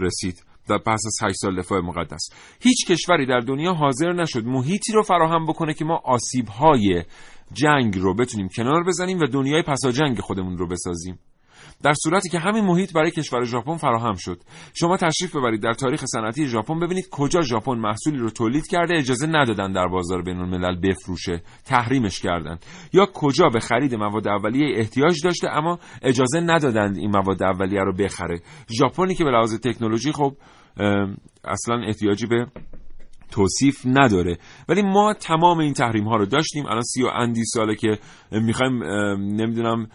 [0.02, 0.44] رسید.
[0.70, 2.30] در پس از 8 سال دفاع مقدس.
[2.62, 7.04] هیچ کشوری در دنیا حاضر نشد محیطی رو فراهم بکنه که ما آسیب‌های
[7.54, 11.20] جنگ رو بتونیم کنار بزنیم و دنیای پسا جنگ خودمون رو بسازیم.
[11.84, 14.42] در صورتی که همین محیط برای کشور ژاپن فراهم شد.
[14.74, 19.28] شما تشریف ببرید در تاریخ صنعتی ژاپن ببینید کجا ژاپن محصولی رو تولید کرده اجازه
[19.28, 25.24] ندادن در بازار بین الملل بفروشه تحریمش کردند یا کجا به خرید مواد اولیه احتیاج
[25.24, 28.42] داشته اما اجازه ندادند این مواد اولیه رو بخره.
[28.80, 30.34] ژاپنی که به لحاظ تکنولوژی خب
[31.44, 32.48] اصلا احتیاجی به
[33.32, 34.38] توصیف نداره.
[34.70, 36.66] ولی ما تمام این تحریم ها رو داشتیم.
[36.66, 38.00] الان سی و اندی ساله که
[38.32, 38.84] می‌خوایم
[39.18, 39.88] نمی‌دونم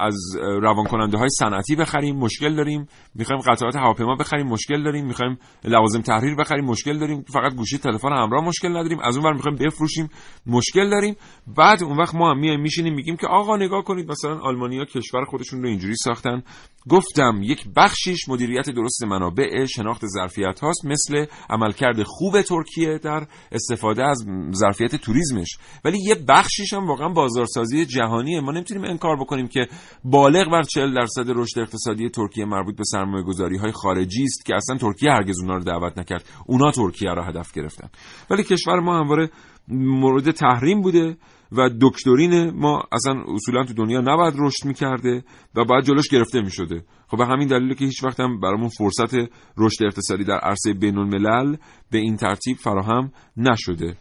[0.00, 0.16] از
[0.62, 2.88] روان کننده های صنعتی بخریم مشکل داریم.
[3.14, 5.06] می‌خوایم قطعات هواپیما بخریم مشکل داریم.
[5.06, 7.22] می‌خوایم لوازم تحریر بخریم مشکل داریم.
[7.22, 8.98] فقط گوشی تلفن همراه مشکل نداریم.
[9.00, 10.08] از اون ور می‌خوایم بفروشیم
[10.46, 11.16] مشکل داریم.
[11.56, 15.24] بعد اون وقت ما هم میایم میشینیم میگیم که آقا نگاه کنید مثلا آلمانیا کشور
[15.24, 16.42] خودشون رو اینجوری ساختن.
[16.88, 20.86] گفتم یک بخشیش مدیریت درست منابع شناخت ظرفیت هاست.
[20.86, 25.56] مثل عملکرد خوب ترکیه در استفاده از ظرفیت توریسمش.
[25.84, 28.40] ولی یه بخشیش هم واقعا بازارسازی جهانیه.
[28.40, 29.68] ما نمی‌تونیم انکار بکنیم که
[30.04, 34.54] بالغ بر 40 درصد رشد اقتصادی ترکیه مربوط به سرمایه گذاری های خارجی است که
[34.54, 36.24] اصلا ترکیه هرگز اونا رو دعوت نکرد.
[36.46, 37.88] اونا ترکیه را هدف گرفتن.
[38.30, 39.30] ولی کشور ما همواره
[39.68, 41.16] مورد تحریم بوده.
[41.56, 45.24] و دکترین ما اصلا اصولا تو دنیا نباید رشد می‌کرده
[45.54, 46.84] و باید جلوش گرفته می‌شده.
[47.08, 49.14] خب به همین دلیل که هیچ وقت هم برامون فرصت
[49.58, 51.56] رشد اقتصادی در عرصه بین الملل
[51.90, 53.96] به این ترتیب فراهم نشده.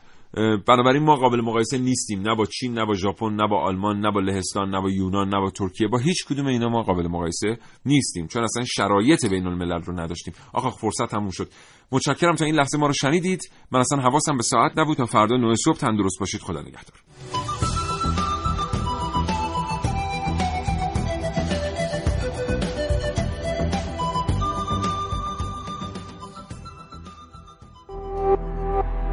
[0.67, 2.21] بنابراین ما قابل مقایسه نیستیم.
[2.21, 5.29] نه با چین نه با ژاپن نه با آلمان نه با لهستان نه با یونان
[5.29, 5.87] نه با ترکیه.
[5.87, 8.27] با هیچ کدوم اینا ما قابل مقایسه نیستیم.
[8.27, 10.33] چون اصلا شرایط بین الملل رو نداشتیم.
[10.53, 11.49] آخه فرصت همون شد.
[11.91, 13.51] متشکرم تا این لحظه ما رو شنیدید.
[13.71, 14.97] من اصلا حواسم به ساعت نبود.
[14.97, 16.41] تا فردا 9 صبح تندرست باشید.
[16.41, 17.01] خدا نگهدار.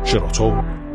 [0.04, 0.77] شراطو